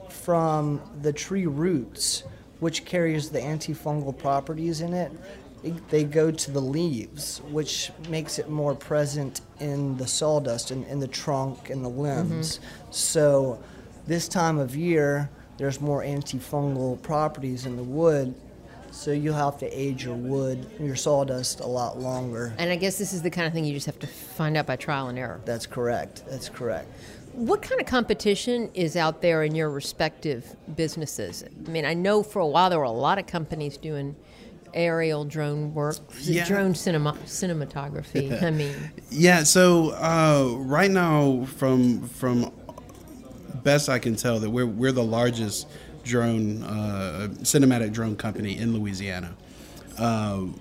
from 0.09 0.81
the 1.01 1.13
tree 1.13 1.45
roots, 1.45 2.23
which 2.59 2.85
carries 2.85 3.29
the 3.29 3.39
antifungal 3.39 4.17
properties 4.17 4.81
in 4.81 4.93
it, 4.93 5.11
it, 5.63 5.89
they 5.89 6.03
go 6.03 6.31
to 6.31 6.51
the 6.51 6.61
leaves, 6.61 7.41
which 7.49 7.91
makes 8.09 8.37
it 8.37 8.49
more 8.49 8.75
present 8.75 9.41
in 9.59 9.97
the 9.97 10.07
sawdust 10.07 10.71
and 10.71 10.85
in 10.87 10.99
the 10.99 11.07
trunk 11.07 11.69
and 11.69 11.83
the 11.83 11.89
limbs. 11.89 12.57
Mm-hmm. 12.57 12.91
So 12.91 13.63
this 14.05 14.27
time 14.27 14.59
of 14.59 14.75
year, 14.75 15.29
there's 15.57 15.81
more 15.81 16.03
antifungal 16.03 17.01
properties 17.01 17.65
in 17.65 17.77
the 17.77 17.83
wood, 17.83 18.35
so 18.95 19.11
you'll 19.11 19.35
have 19.35 19.57
to 19.59 19.67
age 19.67 20.05
your 20.05 20.15
wood, 20.15 20.65
your 20.79 20.95
sawdust, 20.95 21.59
a 21.59 21.67
lot 21.67 21.99
longer. 21.99 22.53
And 22.57 22.71
I 22.71 22.77
guess 22.77 22.97
this 22.97 23.11
is 23.11 23.21
the 23.21 23.29
kind 23.29 23.45
of 23.45 23.53
thing 23.53 23.65
you 23.65 23.73
just 23.73 23.85
have 23.85 23.99
to 23.99 24.07
find 24.07 24.55
out 24.55 24.65
by 24.65 24.77
trial 24.77 25.09
and 25.09 25.19
error. 25.19 25.41
That's 25.43 25.65
correct. 25.65 26.23
That's 26.29 26.47
correct. 26.47 26.87
What 27.33 27.61
kind 27.61 27.81
of 27.81 27.87
competition 27.87 28.71
is 28.73 28.95
out 28.95 29.21
there 29.21 29.43
in 29.43 29.53
your 29.53 29.69
respective 29.69 30.55
businesses? 30.77 31.43
I 31.43 31.69
mean, 31.69 31.85
I 31.85 31.93
know 31.93 32.23
for 32.23 32.39
a 32.39 32.47
while 32.47 32.69
there 32.69 32.79
were 32.79 32.85
a 32.85 32.91
lot 32.91 33.19
of 33.19 33.27
companies 33.27 33.75
doing 33.75 34.15
aerial 34.73 35.25
drone 35.25 35.73
work, 35.73 35.97
yeah. 36.21 36.45
drone 36.45 36.73
cinema, 36.73 37.13
cinematography. 37.25 38.41
I 38.43 38.51
mean, 38.51 38.75
yeah. 39.09 39.43
So 39.43 39.91
uh, 39.91 40.55
right 40.59 40.89
now, 40.89 41.45
from 41.57 42.07
from 42.07 42.53
best 43.63 43.89
I 43.89 43.99
can 43.99 44.15
tell, 44.15 44.39
that 44.39 44.49
we're 44.49 44.65
we're 44.65 44.93
the 44.93 45.03
largest 45.03 45.67
drone 46.05 46.63
uh, 46.63 47.27
cinematic 47.41 47.91
drone 47.91 48.15
company 48.15 48.57
in 48.57 48.73
Louisiana. 48.73 49.35
Um, 49.97 50.59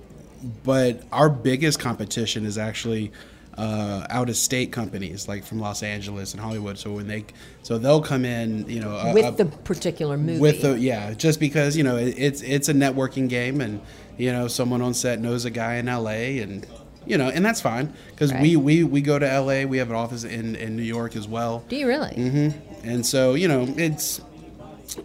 but 0.62 1.02
our 1.12 1.30
biggest 1.30 1.78
competition 1.78 2.44
is 2.44 2.58
actually 2.58 3.12
uh, 3.56 4.06
out 4.10 4.28
of 4.28 4.36
state 4.36 4.72
companies 4.72 5.28
like 5.28 5.44
from 5.44 5.60
Los 5.60 5.82
Angeles 5.82 6.32
and 6.32 6.40
Hollywood. 6.40 6.78
So 6.78 6.92
when 6.92 7.06
they 7.06 7.24
so 7.62 7.78
they'll 7.78 8.02
come 8.02 8.24
in, 8.24 8.68
you 8.68 8.80
know, 8.80 9.12
with 9.14 9.36
the 9.36 9.46
particular 9.46 10.16
movie. 10.16 10.40
With 10.40 10.62
the 10.62 10.78
yeah, 10.78 11.14
just 11.14 11.40
because 11.40 11.76
you 11.76 11.84
know 11.84 11.96
it, 11.96 12.14
it's 12.18 12.42
it's 12.42 12.68
a 12.68 12.74
networking 12.74 13.28
game, 13.28 13.60
and 13.60 13.80
you 14.16 14.32
know 14.32 14.48
someone 14.48 14.82
on 14.82 14.94
set 14.94 15.20
knows 15.20 15.44
a 15.44 15.50
guy 15.50 15.76
in 15.76 15.88
L.A. 15.88 16.40
and 16.40 16.66
you 17.06 17.18
know, 17.18 17.28
and 17.28 17.44
that's 17.44 17.60
fine 17.60 17.92
because 18.10 18.32
right. 18.32 18.42
we, 18.42 18.56
we 18.56 18.84
we 18.84 19.00
go 19.00 19.18
to 19.18 19.30
L.A. 19.30 19.66
We 19.66 19.78
have 19.78 19.90
an 19.90 19.96
office 19.96 20.24
in 20.24 20.56
in 20.56 20.76
New 20.76 20.82
York 20.82 21.16
as 21.16 21.28
well. 21.28 21.64
Do 21.68 21.76
you 21.76 21.86
really? 21.86 22.10
Mm-hmm. 22.10 22.88
And 22.88 23.06
so 23.06 23.34
you 23.34 23.48
know, 23.48 23.66
it's 23.76 24.20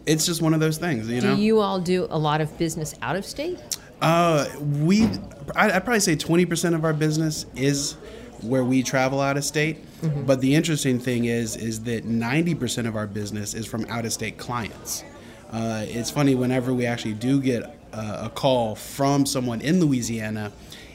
it's 0.06 0.26
just 0.26 0.42
one 0.42 0.54
of 0.54 0.60
those 0.60 0.78
things. 0.78 1.10
You 1.10 1.22
know. 1.22 1.36
Do 1.36 1.42
you 1.42 1.60
all 1.60 1.80
do 1.80 2.08
a 2.10 2.18
lot 2.18 2.42
of 2.42 2.58
business 2.58 2.96
out 3.02 3.16
of 3.16 3.26
state? 3.26 3.60
Uh, 4.02 4.48
we 4.60 5.06
I'd, 5.56 5.72
I'd 5.72 5.84
probably 5.84 6.00
say 6.00 6.16
twenty 6.16 6.46
percent 6.46 6.76
of 6.76 6.86
our 6.86 6.94
business 6.94 7.46
is 7.56 7.94
where 8.42 8.64
we 8.64 8.84
travel 8.84 9.20
out 9.20 9.38
of 9.38 9.44
state. 9.44 9.86
Mm-hmm. 10.02 10.26
But 10.26 10.42
the 10.42 10.56
interesting 10.56 11.00
thing 11.00 11.26
is 11.26 11.56
is 11.56 11.84
that 11.84 12.06
ninety 12.06 12.56
percent 12.56 12.88
of 12.88 12.96
our 12.96 13.08
business 13.08 13.54
is 13.54 13.66
from 13.66 13.86
out 13.86 14.06
of 14.06 14.14
state 14.14 14.38
clients. 14.38 15.04
Uh, 15.52 15.86
it's 15.88 16.12
funny 16.12 16.36
whenever 16.36 16.74
we 16.74 16.86
actually 16.86 17.14
do 17.14 17.42
get 17.42 17.64
a, 17.92 18.26
a 18.26 18.32
call 18.34 18.76
from 18.76 19.26
someone 19.26 19.62
in 19.62 19.80
Louisiana 19.80 20.52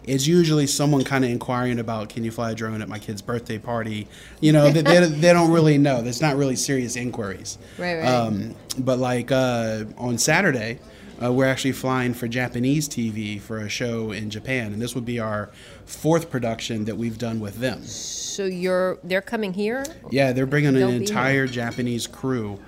it's 0.07 0.27
usually 0.27 0.67
someone 0.67 1.05
kind 1.05 1.25
of 1.25 1.31
inquiring 1.31 1.79
about 1.79 2.09
can 2.09 2.25
you 2.25 2.31
fly 2.31 2.53
a 2.53 2.55
drone 2.55 2.83
at 2.83 2.89
my 2.89 2.99
kid's 2.99 3.23
birthday 3.23 3.59
party? 3.59 4.07
You 4.41 4.53
know 4.53 4.71
they, 4.71 4.83
they, 4.83 5.07
they, 5.07 5.33
don't 5.33 5.51
really 5.51 5.79
know. 5.79 6.03
That's 6.03 6.21
not 6.21 6.37
really 6.37 6.57
serious 6.57 6.97
inquiries. 6.97 7.59
Right, 7.79 7.97
right. 7.97 8.07
Um, 8.07 8.55
but 8.79 8.99
like 8.99 9.31
uh, 9.31 9.85
on 9.97 10.19
saturday 10.19 10.79
uh, 11.23 11.33
we're 11.33 11.47
actually 11.47 11.73
flying 11.73 12.13
for 12.13 12.27
japanese 12.27 12.89
tv 12.89 13.41
for 13.41 13.59
a 13.59 13.69
show 13.69 14.11
in 14.11 14.31
japan 14.31 14.73
and 14.73 14.83
this 14.83 14.95
would 14.95 15.05
be 15.05 15.21
our 15.21 15.51
fourth 15.87 16.31
production 16.31 16.85
that 16.87 16.97
we've 16.97 17.19
done 17.19 17.41
with 17.41 17.57
them. 17.57 17.85
So 17.85 18.45
you're 18.47 18.99
they're 19.05 19.23
coming 19.23 19.53
here? 19.53 19.85
Yeah 20.11 20.33
they're 20.33 20.47
bringing 20.47 20.77
an 20.77 20.91
entire 20.91 21.47
japanese 21.47 22.07
crew 22.07 22.59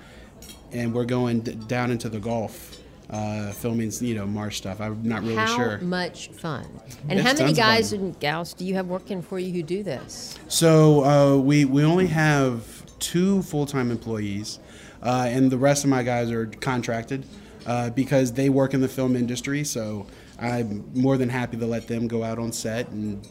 and 0.71 0.93
we're 0.93 1.05
going 1.05 1.41
d- 1.41 1.55
down 1.67 1.91
into 1.91 2.09
the 2.09 2.19
gulf 2.19 2.77
uh, 3.09 3.51
filming, 3.51 3.91
you 4.01 4.15
know, 4.15 4.25
marsh 4.25 4.57
stuff. 4.57 4.81
I'm 4.81 5.01
not 5.03 5.21
really 5.21 5.35
how 5.35 5.55
sure. 5.55 5.77
How 5.77 5.85
much 5.85 6.29
fun! 6.29 6.65
And 7.09 7.19
it's 7.19 7.27
how 7.27 7.35
many 7.35 7.53
guys 7.53 7.93
and 7.93 8.19
gals 8.19 8.53
do 8.53 8.65
you 8.65 8.75
have 8.75 8.87
working 8.87 9.21
for 9.21 9.39
you 9.39 9.53
who 9.53 9.63
do 9.63 9.83
this? 9.83 10.37
So 10.47 11.03
uh, 11.03 11.37
we 11.37 11.65
we 11.65 11.83
only 11.83 12.07
have 12.07 12.83
two 12.99 13.41
full 13.43 13.65
time 13.65 13.91
employees, 13.91 14.59
uh, 15.01 15.27
and 15.29 15.49
the 15.49 15.57
rest 15.57 15.83
of 15.83 15.89
my 15.89 16.03
guys 16.03 16.31
are 16.31 16.47
contracted 16.47 17.25
uh, 17.65 17.89
because 17.91 18.33
they 18.33 18.49
work 18.49 18.73
in 18.73 18.81
the 18.81 18.89
film 18.89 19.15
industry. 19.15 19.63
So 19.63 20.07
I'm 20.39 20.89
more 20.93 21.17
than 21.17 21.29
happy 21.29 21.57
to 21.57 21.65
let 21.65 21.87
them 21.87 22.07
go 22.07 22.23
out 22.23 22.39
on 22.39 22.51
set 22.51 22.89
and 22.89 23.27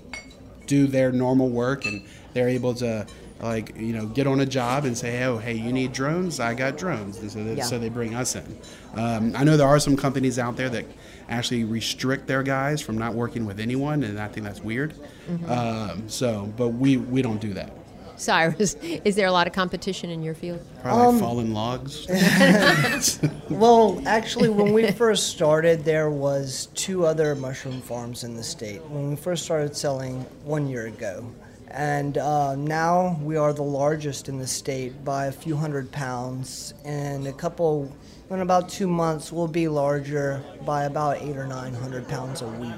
do 0.66 0.86
their 0.86 1.12
normal 1.12 1.48
work, 1.48 1.84
and 1.84 2.04
they're 2.32 2.48
able 2.48 2.74
to 2.74 3.06
like 3.40 3.76
you 3.76 3.92
know 3.92 4.06
get 4.06 4.26
on 4.26 4.40
a 4.40 4.46
job 4.46 4.84
and 4.84 4.96
say 4.96 5.22
oh 5.24 5.36
hey 5.36 5.54
you 5.54 5.72
need 5.72 5.92
drones 5.92 6.40
i 6.40 6.54
got 6.54 6.78
drones 6.78 7.18
and 7.18 7.30
so 7.30 7.44
they, 7.44 7.54
yeah. 7.54 7.64
so 7.64 7.78
they 7.78 7.88
bring 7.88 8.14
us 8.14 8.34
in 8.34 8.58
um, 8.94 9.34
i 9.36 9.44
know 9.44 9.56
there 9.56 9.66
are 9.66 9.78
some 9.78 9.96
companies 9.96 10.38
out 10.38 10.56
there 10.56 10.70
that 10.70 10.86
actually 11.28 11.64
restrict 11.64 12.26
their 12.26 12.42
guys 12.42 12.80
from 12.80 12.96
not 12.96 13.14
working 13.14 13.44
with 13.44 13.60
anyone 13.60 14.02
and 14.04 14.18
i 14.18 14.28
think 14.28 14.46
that's 14.46 14.62
weird 14.62 14.94
mm-hmm. 15.28 15.50
um, 15.50 16.08
so 16.08 16.52
but 16.56 16.68
we 16.68 16.96
we 16.96 17.20
don't 17.20 17.40
do 17.40 17.52
that 17.52 17.70
Cyrus, 18.18 18.74
is 18.76 19.14
there 19.14 19.26
a 19.26 19.32
lot 19.32 19.46
of 19.46 19.52
competition 19.52 20.08
in 20.08 20.22
your 20.22 20.34
field? 20.34 20.66
Probably 20.80 21.06
um, 21.06 21.18
fallen 21.18 21.52
logs. 21.52 22.06
well, 23.50 24.02
actually, 24.06 24.48
when 24.48 24.72
we 24.72 24.90
first 24.92 25.28
started, 25.28 25.84
there 25.84 26.08
was 26.08 26.68
two 26.74 27.04
other 27.04 27.34
mushroom 27.34 27.82
farms 27.82 28.24
in 28.24 28.34
the 28.34 28.42
state. 28.42 28.82
When 28.86 29.10
we 29.10 29.16
first 29.16 29.44
started 29.44 29.76
selling 29.76 30.22
one 30.44 30.66
year 30.66 30.86
ago, 30.86 31.30
and 31.70 32.18
uh, 32.18 32.54
now 32.54 33.18
we 33.22 33.36
are 33.36 33.52
the 33.52 33.62
largest 33.62 34.28
in 34.28 34.38
the 34.38 34.46
state 34.46 35.04
by 35.04 35.26
a 35.26 35.32
few 35.32 35.56
hundred 35.56 35.90
pounds. 35.92 36.74
In 36.84 37.26
a 37.26 37.32
couple, 37.32 37.94
in 38.30 38.40
about 38.40 38.68
two 38.68 38.86
months, 38.86 39.32
we'll 39.32 39.48
be 39.48 39.68
larger 39.68 40.42
by 40.64 40.84
about 40.84 41.20
eight 41.20 41.36
or 41.36 41.46
nine 41.46 41.74
hundred 41.74 42.08
pounds 42.08 42.42
a 42.42 42.48
week. 42.48 42.72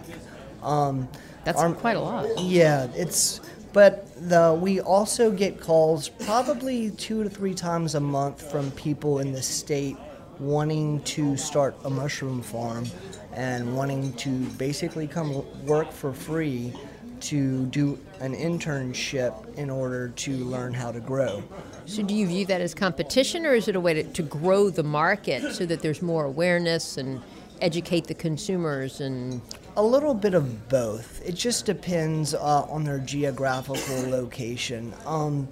Um, 0.63 1.09
That's 1.45 1.61
our, 1.61 1.73
quite 1.73 1.97
a 1.97 2.01
lot. 2.01 2.27
Yeah, 2.41 2.89
it's. 2.95 3.41
But 3.75 4.09
the, 4.29 4.59
we 4.59 4.81
also 4.81 5.31
get 5.31 5.61
calls 5.61 6.09
probably 6.09 6.91
two 6.91 7.23
to 7.23 7.31
three 7.31 7.55
times 7.55 7.95
a 7.95 8.01
month 8.01 8.51
from 8.51 8.71
people 8.73 9.19
in 9.19 9.31
the 9.31 9.43
state 9.43 9.97
wanting 10.39 11.03
to 11.03 11.37
start 11.37 11.77
a 11.85 11.91
mushroom 11.91 12.41
farm 12.41 12.87
and 13.35 13.77
wanting 13.77 14.15
to 14.15 14.31
basically 14.57 15.07
come 15.07 15.45
work 15.67 15.93
for 15.93 16.13
free 16.13 16.73
to 17.21 17.67
do 17.67 17.99
an 18.21 18.35
internship 18.35 19.55
in 19.57 19.71
order 19.71 20.09
to 20.09 20.37
learn 20.37 20.75
how 20.75 20.93
to 20.93 21.01
grow. 21.01 21.43
So, 21.87 22.03
do 22.03 22.15
you 22.15 22.27
view 22.27 22.47
that 22.47 22.61
as 22.61 22.75
competition, 22.75 23.47
or 23.47 23.55
is 23.55 23.69
it 23.69 23.77
a 23.77 23.81
way 23.81 23.95
to, 23.95 24.03
to 24.05 24.23
grow 24.23 24.71
the 24.71 24.83
market 24.83 25.55
so 25.55 25.65
that 25.67 25.81
there's 25.81 26.03
more 26.03 26.25
awareness 26.25 26.97
and 26.97 27.23
educate 27.61 28.07
the 28.07 28.15
consumers 28.15 29.01
and 29.01 29.41
a 29.77 29.83
little 29.83 30.15
bit 30.15 30.35
of 30.35 30.69
both. 30.69 31.23
It 31.25 31.35
just 31.35 31.67
depends 31.67 32.35
uh, 32.35 32.63
on 32.69 32.85
their 32.85 32.99
geographical 32.99 34.11
location. 34.11 34.93
Um, 35.07 35.49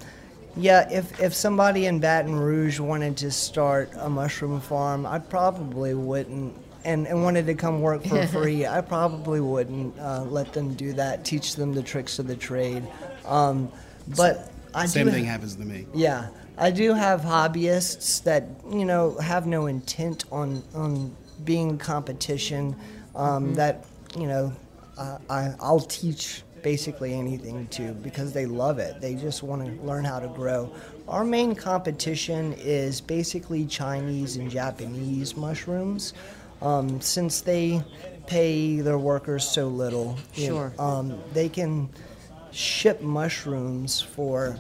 yeah, 0.57 0.91
if, 0.91 1.21
if 1.21 1.35
somebody 1.35 1.87
in 1.87 2.01
Baton 2.01 2.35
Rouge 2.35 2.81
wanted 2.81 3.17
to 3.19 3.31
start 3.31 3.91
a 3.99 4.09
mushroom 4.09 4.61
farm, 4.61 5.05
I 5.07 5.19
probably 5.19 5.95
wouldn't 5.95 6.55
and, 6.87 7.07
and 7.09 7.23
wanted 7.23 7.47
to 7.47 7.55
come 7.55 7.83
work 7.83 8.05
for 8.05 8.27
free, 8.29 8.65
I 8.65 8.81
probably 8.81 9.41
wouldn't 9.41 9.99
uh, 9.99 10.23
let 10.23 10.53
them 10.53 10.75
do 10.75 10.93
that. 10.95 11.25
Teach 11.25 11.57
them 11.57 11.75
the 11.75 11.83
tricks 11.83 12.19
of 12.19 12.29
the 12.29 12.37
trade. 12.37 12.87
Um, 13.27 13.71
but 14.17 14.51
I 14.73 14.87
same 14.87 15.11
thing 15.11 15.25
happens 15.25 15.57
to 15.57 15.65
me. 15.65 15.87
Yeah, 15.93 16.29
I 16.57 16.71
do 16.71 16.95
have 16.95 17.23
hobbyists 17.23 18.23
that 18.23 18.45
you 18.71 18.85
know 18.85 19.19
have 19.19 19.47
no 19.47 19.67
intent 19.67 20.25
on 20.31 20.63
on 20.75 21.15
being 21.45 21.77
competition. 21.77 22.77
Um, 23.17 23.47
mm-hmm. 23.47 23.55
That 23.55 23.85
you 24.17 24.29
know, 24.29 24.53
uh, 24.97 25.19
I 25.29 25.55
I'll 25.61 25.81
teach 25.81 26.43
basically 26.63 27.15
anything 27.15 27.67
to 27.69 27.93
because 27.95 28.33
they 28.33 28.47
love 28.47 28.79
it. 28.79 29.01
They 29.01 29.15
just 29.15 29.43
want 29.43 29.65
to 29.65 29.85
learn 29.85 30.05
how 30.05 30.21
to 30.21 30.29
grow. 30.29 30.73
Our 31.09 31.25
main 31.25 31.55
competition 31.55 32.55
is 32.59 33.01
basically 33.01 33.67
Chinese 33.67 34.37
and 34.37 34.51
Japanese 34.51 35.37
mushrooms 35.37 36.15
um, 36.63 37.01
since 37.01 37.41
they 37.41 37.83
pay 38.27 38.81
their 38.81 38.99
workers 38.99 39.49
so 39.49 39.69
little, 39.69 40.19
sure. 40.33 40.73
Know, 40.79 40.85
um, 40.85 41.21
they 41.33 41.49
can 41.49 41.89
ship 42.53 43.03
mushrooms 43.03 44.01
for 44.01 44.59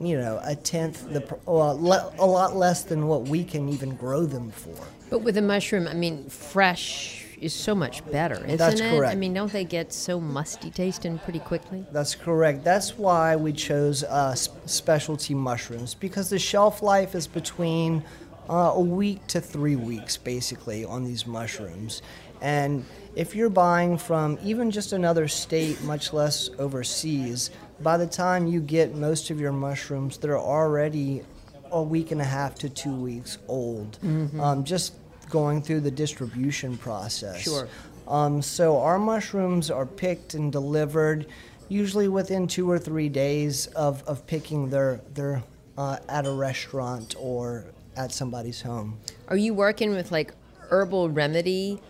you 0.00 0.18
know 0.18 0.40
a 0.42 0.54
tenth 0.54 1.10
the 1.12 1.38
well, 1.46 1.78
le- 1.80 2.12
a 2.18 2.26
lot 2.26 2.56
less 2.56 2.84
than 2.84 3.06
what 3.06 3.22
we 3.22 3.44
can 3.44 3.68
even 3.68 3.94
grow 3.96 4.24
them 4.24 4.50
for. 4.50 4.76
But 5.10 5.20
with 5.20 5.36
a 5.36 5.42
mushroom, 5.42 5.86
I 5.86 5.94
mean, 5.94 6.28
fresh 6.28 7.26
is 7.40 7.52
so 7.52 7.74
much 7.74 8.04
better, 8.10 8.36
isn't 8.44 8.56
That's 8.56 8.80
it? 8.80 8.90
correct. 8.90 9.12
I 9.12 9.16
mean, 9.16 9.34
don't 9.34 9.52
they 9.52 9.64
get 9.64 9.92
so 9.92 10.20
musty 10.20 10.70
tasting 10.70 11.18
pretty 11.18 11.38
quickly? 11.38 11.84
That's 11.92 12.14
correct. 12.14 12.64
That's 12.64 12.96
why 12.98 13.36
we 13.36 13.52
chose 13.52 14.04
uh, 14.04 14.34
specialty 14.34 15.34
mushrooms 15.34 15.94
because 15.94 16.30
the 16.30 16.38
shelf 16.38 16.82
life 16.82 17.14
is 17.14 17.26
between 17.26 18.02
uh, 18.48 18.72
a 18.74 18.80
week 18.80 19.26
to 19.28 19.40
three 19.40 19.76
weeks, 19.76 20.16
basically, 20.16 20.84
on 20.84 21.04
these 21.04 21.26
mushrooms. 21.26 22.02
And 22.40 22.84
if 23.14 23.34
you're 23.34 23.50
buying 23.50 23.96
from 23.98 24.38
even 24.42 24.70
just 24.70 24.92
another 24.92 25.26
state, 25.28 25.80
much 25.82 26.12
less 26.12 26.50
overseas, 26.58 27.50
by 27.80 27.96
the 27.96 28.06
time 28.06 28.46
you 28.46 28.60
get 28.60 28.94
most 28.94 29.30
of 29.30 29.40
your 29.40 29.52
mushrooms, 29.52 30.18
they're 30.18 30.38
already 30.38 31.22
a 31.70 31.82
week 31.82 32.10
and 32.10 32.20
a 32.20 32.24
half 32.24 32.54
to 32.56 32.68
two 32.68 32.94
weeks 32.94 33.38
old. 33.48 33.98
Mm-hmm. 34.02 34.40
Um, 34.40 34.64
just 34.64 34.94
going 35.30 35.62
through 35.62 35.80
the 35.80 35.90
distribution 35.90 36.76
process. 36.76 37.40
Sure. 37.40 37.68
Um, 38.06 38.40
so 38.40 38.78
our 38.78 38.98
mushrooms 38.98 39.70
are 39.70 39.86
picked 39.86 40.34
and 40.34 40.52
delivered 40.52 41.26
usually 41.68 42.06
within 42.06 42.46
two 42.46 42.70
or 42.70 42.78
three 42.78 43.08
days 43.08 43.66
of, 43.68 44.04
of 44.04 44.26
picking 44.26 44.70
their, 44.70 45.00
their 45.14 45.42
uh, 45.76 45.98
at 46.08 46.26
a 46.26 46.30
restaurant 46.30 47.14
or 47.18 47.64
at 47.96 48.12
somebody's 48.12 48.62
home. 48.62 48.98
Are 49.28 49.36
you 49.36 49.54
working 49.54 49.90
with 49.90 50.12
like 50.12 50.34
herbal 50.70 51.10
remedy 51.10 51.80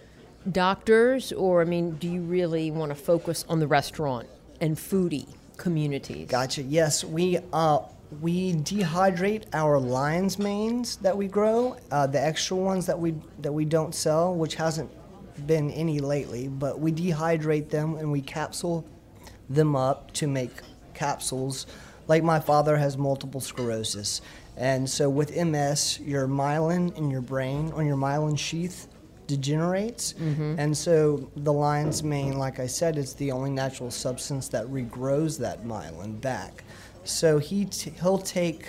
doctors, 0.50 1.32
or 1.32 1.62
I 1.62 1.64
mean, 1.64 1.92
do 1.92 2.08
you 2.08 2.22
really 2.22 2.70
want 2.70 2.90
to 2.90 2.94
focus 2.94 3.44
on 3.48 3.60
the 3.60 3.66
restaurant 3.66 4.28
and 4.60 4.76
foodie 4.76 5.28
communities? 5.56 6.28
Gotcha. 6.28 6.62
Yes, 6.62 7.04
we 7.04 7.38
uh, 7.52 7.80
we 8.20 8.54
dehydrate 8.54 9.44
our 9.52 9.78
lion's 9.78 10.38
manes 10.38 10.96
that 10.96 11.16
we 11.16 11.26
grow, 11.26 11.76
uh, 11.90 12.06
the 12.06 12.22
extra 12.22 12.56
ones 12.56 12.86
that 12.86 12.98
we 12.98 13.14
that 13.40 13.52
we 13.52 13.64
don't 13.64 13.94
sell, 13.94 14.34
which 14.34 14.54
hasn't 14.54 14.90
been 15.46 15.70
any 15.72 15.98
lately. 15.98 16.48
But 16.48 16.78
we 16.80 16.92
dehydrate 16.92 17.70
them 17.70 17.96
and 17.96 18.10
we 18.12 18.20
capsule 18.20 18.86
them 19.48 19.76
up 19.76 20.12
to 20.12 20.26
make 20.26 20.52
capsules. 20.94 21.66
Like 22.08 22.22
my 22.22 22.38
father 22.38 22.76
has 22.76 22.96
multiple 22.96 23.40
sclerosis, 23.40 24.20
and 24.56 24.88
so 24.88 25.10
with 25.10 25.36
MS, 25.36 26.00
your 26.00 26.26
myelin 26.26 26.96
in 26.96 27.10
your 27.10 27.20
brain, 27.20 27.72
on 27.72 27.86
your 27.86 27.96
myelin 27.96 28.38
sheath, 28.38 28.88
degenerates. 29.26 30.14
Mm-hmm. 30.14 30.54
And 30.58 30.76
so 30.76 31.30
the 31.36 31.52
lion's 31.52 32.02
mane, 32.02 32.38
like 32.38 32.60
I 32.60 32.66
said, 32.66 32.96
is 32.96 33.14
the 33.14 33.32
only 33.32 33.50
natural 33.50 33.90
substance 33.90 34.48
that 34.48 34.66
regrows 34.66 35.38
that 35.40 35.64
myelin 35.64 36.20
back. 36.20 36.64
So 37.04 37.38
he 37.38 37.66
t- 37.66 37.92
he'll 38.00 38.18
take 38.18 38.68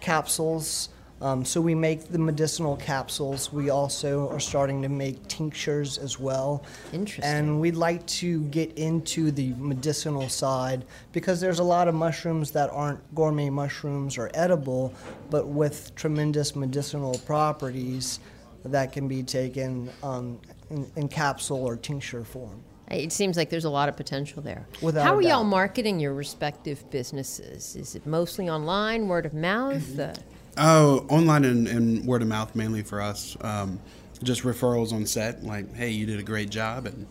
capsules. 0.00 0.90
Um, 1.24 1.42
so 1.42 1.58
we 1.58 1.74
make 1.74 2.08
the 2.08 2.18
medicinal 2.18 2.76
capsules. 2.76 3.50
We 3.50 3.70
also 3.70 4.28
are 4.28 4.38
starting 4.38 4.82
to 4.82 4.90
make 4.90 5.26
tinctures 5.26 5.96
as 5.96 6.20
well. 6.20 6.62
Interesting. 6.92 7.24
And 7.24 7.60
we'd 7.62 7.76
like 7.76 8.04
to 8.18 8.42
get 8.48 8.76
into 8.76 9.30
the 9.30 9.54
medicinal 9.54 10.28
side 10.28 10.84
because 11.12 11.40
there's 11.40 11.60
a 11.60 11.64
lot 11.64 11.88
of 11.88 11.94
mushrooms 11.94 12.50
that 12.50 12.68
aren't 12.68 13.00
gourmet 13.14 13.48
mushrooms 13.48 14.18
or 14.18 14.30
edible, 14.34 14.92
but 15.30 15.48
with 15.48 15.94
tremendous 15.94 16.54
medicinal 16.54 17.18
properties 17.24 18.20
that 18.66 18.92
can 18.92 19.08
be 19.08 19.22
taken 19.22 19.88
um, 20.02 20.38
in, 20.68 20.86
in 20.96 21.08
capsule 21.08 21.64
or 21.64 21.74
tincture 21.74 22.22
form. 22.22 22.62
It 22.90 23.12
seems 23.12 23.38
like 23.38 23.48
there's 23.48 23.64
a 23.64 23.70
lot 23.70 23.88
of 23.88 23.96
potential 23.96 24.42
there. 24.42 24.66
Without 24.82 25.06
How 25.06 25.16
are 25.16 25.22
y'all 25.22 25.42
marketing 25.42 26.00
your 26.00 26.12
respective 26.12 26.90
businesses? 26.90 27.76
Is 27.76 27.94
it 27.94 28.06
mostly 28.06 28.50
online, 28.50 29.08
word 29.08 29.24
of 29.24 29.32
mouth? 29.32 29.98
Uh, 29.98 30.12
Oh, 30.56 31.04
online 31.08 31.44
and, 31.44 31.66
and 31.68 32.04
word 32.06 32.22
of 32.22 32.28
mouth 32.28 32.54
mainly 32.54 32.82
for 32.82 33.00
us. 33.00 33.36
Um, 33.40 33.80
just 34.22 34.42
referrals 34.42 34.92
on 34.92 35.04
set, 35.06 35.42
like, 35.44 35.74
hey, 35.74 35.90
you 35.90 36.06
did 36.06 36.18
a 36.20 36.22
great 36.22 36.48
job, 36.50 36.86
and 36.86 37.06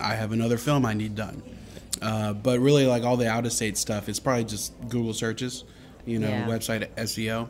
I 0.00 0.14
have 0.14 0.32
another 0.32 0.56
film 0.56 0.86
I 0.86 0.94
need 0.94 1.14
done. 1.14 1.42
Uh, 2.00 2.32
but 2.32 2.60
really, 2.60 2.86
like 2.86 3.02
all 3.02 3.16
the 3.16 3.28
out 3.28 3.44
of 3.46 3.52
state 3.52 3.76
stuff, 3.76 4.08
it's 4.08 4.20
probably 4.20 4.44
just 4.44 4.72
Google 4.88 5.12
searches, 5.14 5.64
you 6.06 6.18
know, 6.18 6.28
Yeah. 6.28 6.46
website 6.46 6.88
SEO, 6.96 7.48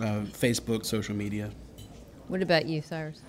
uh, 0.00 0.04
Facebook, 0.32 0.84
social 0.84 1.14
media. 1.14 1.50
what 2.28 2.40
about 2.42 2.66
you, 2.66 2.80
Cyrus? 2.82 3.20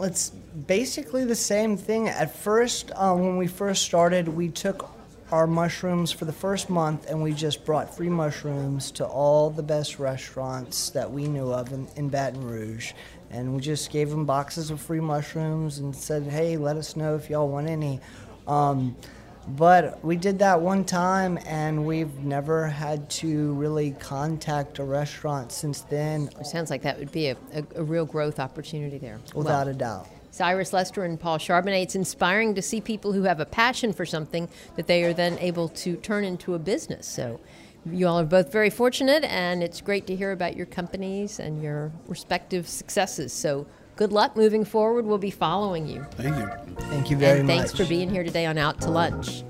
It's 0.00 0.30
basically 0.66 1.24
the 1.24 1.36
same 1.36 1.76
thing. 1.76 2.08
At 2.08 2.34
first, 2.34 2.90
uh, 2.96 3.14
when 3.14 3.36
we 3.36 3.46
first 3.46 3.82
started, 3.84 4.28
we 4.28 4.48
took 4.48 4.88
our 5.30 5.46
mushrooms 5.46 6.10
for 6.10 6.24
the 6.24 6.32
first 6.32 6.70
month 6.70 7.08
and 7.08 7.22
we 7.22 7.32
just 7.32 7.64
brought 7.64 7.94
free 7.94 8.08
mushrooms 8.08 8.90
to 8.92 9.04
all 9.04 9.50
the 9.50 9.62
best 9.62 9.98
restaurants 9.98 10.90
that 10.90 11.10
we 11.10 11.26
knew 11.28 11.52
of 11.52 11.72
in, 11.72 11.86
in 11.96 12.08
Baton 12.08 12.42
Rouge. 12.42 12.92
And 13.30 13.54
we 13.54 13.60
just 13.60 13.90
gave 13.90 14.08
them 14.08 14.24
boxes 14.24 14.70
of 14.70 14.80
free 14.80 15.00
mushrooms 15.00 15.78
and 15.78 15.94
said, 15.94 16.22
hey, 16.22 16.56
let 16.56 16.76
us 16.76 16.96
know 16.96 17.14
if 17.14 17.28
y'all 17.28 17.48
want 17.48 17.68
any. 17.68 18.00
Um, 18.46 18.96
but 19.48 20.02
we 20.04 20.16
did 20.16 20.38
that 20.40 20.60
one 20.60 20.84
time 20.84 21.38
and 21.46 21.84
we've 21.86 22.18
never 22.20 22.66
had 22.66 23.08
to 23.10 23.52
really 23.54 23.92
contact 23.92 24.78
a 24.78 24.84
restaurant 24.84 25.52
since 25.52 25.82
then, 25.82 26.30
It 26.38 26.46
sounds 26.46 26.70
like 26.70 26.82
that 26.82 26.98
would 26.98 27.12
be 27.12 27.28
a, 27.28 27.36
a, 27.52 27.64
a 27.76 27.82
real 27.82 28.04
growth 28.06 28.38
opportunity 28.38 28.98
there. 28.98 29.20
without 29.34 29.66
Well, 29.66 29.74
a 29.74 29.78
doubt. 29.78 30.08
Cyrus 30.38 30.72
Lester 30.72 31.02
and 31.02 31.18
Paul 31.18 31.38
Charbonnet, 31.38 31.82
it's 31.82 31.96
inspiring 31.96 32.54
to 32.54 32.62
see 32.62 32.80
people 32.80 33.12
who 33.12 33.24
have 33.24 33.40
a 33.40 33.44
passion 33.44 33.92
for 33.92 34.06
something 34.06 34.48
that 34.76 34.86
they 34.86 35.02
are 35.02 35.12
then 35.12 35.36
able 35.40 35.68
to 35.70 35.96
turn 35.96 36.22
into 36.22 36.54
a 36.54 36.60
business. 36.60 37.08
So 37.08 37.40
you 37.84 38.06
all 38.06 38.20
are 38.20 38.24
both 38.24 38.52
very 38.52 38.70
fortunate, 38.70 39.24
and 39.24 39.64
it's 39.64 39.80
great 39.80 40.06
to 40.06 40.14
hear 40.14 40.30
about 40.30 40.56
your 40.56 40.66
companies 40.66 41.40
and 41.40 41.60
your 41.60 41.90
respective 42.06 42.68
successes. 42.68 43.32
So 43.32 43.66
good 43.96 44.12
luck 44.12 44.36
moving 44.36 44.64
forward. 44.64 45.06
We'll 45.06 45.18
be 45.18 45.32
following 45.32 45.88
you. 45.88 46.06
Thank 46.12 46.36
you. 46.36 46.74
Thank 46.84 47.10
you 47.10 47.16
very 47.16 47.40
and 47.40 47.48
much. 47.48 47.56
thanks 47.56 47.72
for 47.72 47.84
being 47.86 48.08
here 48.08 48.22
today 48.22 48.46
on 48.46 48.58
Out 48.58 48.80
to 48.82 48.90
Lunch. 48.90 49.42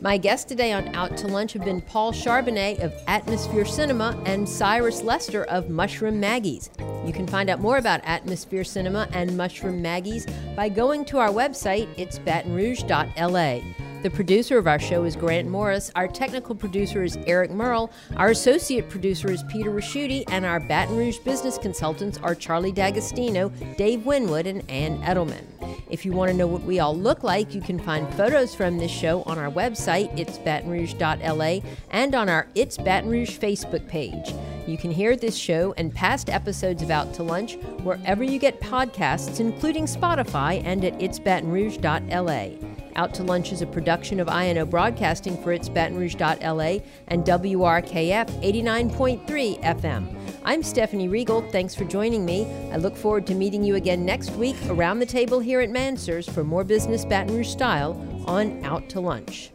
My 0.00 0.16
guests 0.16 0.44
today 0.44 0.72
on 0.72 0.94
Out 0.94 1.16
to 1.16 1.26
Lunch 1.26 1.54
have 1.54 1.64
been 1.64 1.80
Paul 1.80 2.12
Charbonnet 2.12 2.78
of 2.84 2.94
Atmosphere 3.08 3.64
Cinema 3.64 4.16
and 4.26 4.48
Cyrus 4.48 5.02
Lester 5.02 5.42
of 5.46 5.70
Mushroom 5.70 6.20
Maggie's. 6.20 6.70
You 7.04 7.12
can 7.12 7.26
find 7.26 7.50
out 7.50 7.58
more 7.58 7.78
about 7.78 8.00
Atmosphere 8.04 8.62
Cinema 8.62 9.08
and 9.12 9.36
Mushroom 9.36 9.82
Maggie's 9.82 10.24
by 10.54 10.68
going 10.68 11.04
to 11.06 11.18
our 11.18 11.30
website, 11.30 11.88
it's 11.96 12.20
batonrouge.la. 12.20 13.87
The 14.00 14.10
producer 14.10 14.58
of 14.58 14.68
our 14.68 14.78
show 14.78 15.02
is 15.02 15.16
Grant 15.16 15.48
Morris. 15.48 15.90
Our 15.96 16.06
technical 16.06 16.54
producer 16.54 17.02
is 17.02 17.18
Eric 17.26 17.50
Merle. 17.50 17.90
Our 18.16 18.28
associate 18.28 18.88
producer 18.88 19.28
is 19.28 19.42
Peter 19.50 19.70
Raschuti. 19.70 20.22
And 20.28 20.46
our 20.46 20.60
Baton 20.60 20.96
Rouge 20.96 21.18
business 21.18 21.58
consultants 21.58 22.16
are 22.18 22.36
Charlie 22.36 22.70
D'Agostino, 22.70 23.48
Dave 23.76 24.06
Winwood, 24.06 24.46
and 24.46 24.62
Ann 24.70 25.02
Edelman. 25.02 25.44
If 25.90 26.06
you 26.06 26.12
want 26.12 26.30
to 26.30 26.36
know 26.36 26.46
what 26.46 26.62
we 26.62 26.78
all 26.78 26.96
look 26.96 27.24
like, 27.24 27.56
you 27.56 27.60
can 27.60 27.80
find 27.80 28.08
photos 28.14 28.54
from 28.54 28.78
this 28.78 28.92
show 28.92 29.22
on 29.24 29.36
our 29.36 29.50
website, 29.50 30.16
it's 30.16 30.38
batonrouge.la, 30.38 31.68
and 31.90 32.14
on 32.14 32.28
our 32.28 32.46
It's 32.54 32.78
Baton 32.78 33.10
Rouge 33.10 33.36
Facebook 33.36 33.88
page. 33.88 34.32
You 34.68 34.78
can 34.78 34.92
hear 34.92 35.16
this 35.16 35.36
show 35.36 35.74
and 35.76 35.92
past 35.92 36.30
episodes 36.30 36.82
of 36.82 36.92
Out 36.92 37.14
to 37.14 37.24
Lunch 37.24 37.54
wherever 37.82 38.22
you 38.22 38.38
get 38.38 38.60
podcasts, 38.60 39.40
including 39.40 39.86
Spotify 39.86 40.62
and 40.64 40.84
at 40.84 40.98
itsbatonrouge.la. 41.00 42.77
Out 42.98 43.14
to 43.14 43.22
Lunch 43.22 43.52
is 43.52 43.62
a 43.62 43.66
production 43.66 44.18
of 44.18 44.28
INO 44.28 44.66
Broadcasting 44.66 45.40
for 45.40 45.52
its 45.52 45.68
Baton 45.68 45.96
Rouge.la 45.96 46.80
and 47.06 47.24
WRKF 47.24 48.26
89.3 48.42 49.62
FM. 49.62 50.20
I'm 50.44 50.64
Stephanie 50.64 51.06
Riegel. 51.06 51.42
Thanks 51.52 51.76
for 51.76 51.84
joining 51.84 52.24
me. 52.24 52.44
I 52.72 52.76
look 52.76 52.96
forward 52.96 53.24
to 53.28 53.36
meeting 53.36 53.62
you 53.62 53.76
again 53.76 54.04
next 54.04 54.32
week 54.32 54.56
around 54.66 54.98
the 54.98 55.06
table 55.06 55.38
here 55.38 55.60
at 55.60 55.70
Mansurs 55.70 56.28
for 56.28 56.42
more 56.42 56.64
business 56.64 57.04
Baton 57.04 57.36
Rouge 57.36 57.46
style 57.46 57.92
on 58.26 58.64
Out 58.64 58.88
to 58.88 59.00
Lunch. 59.00 59.52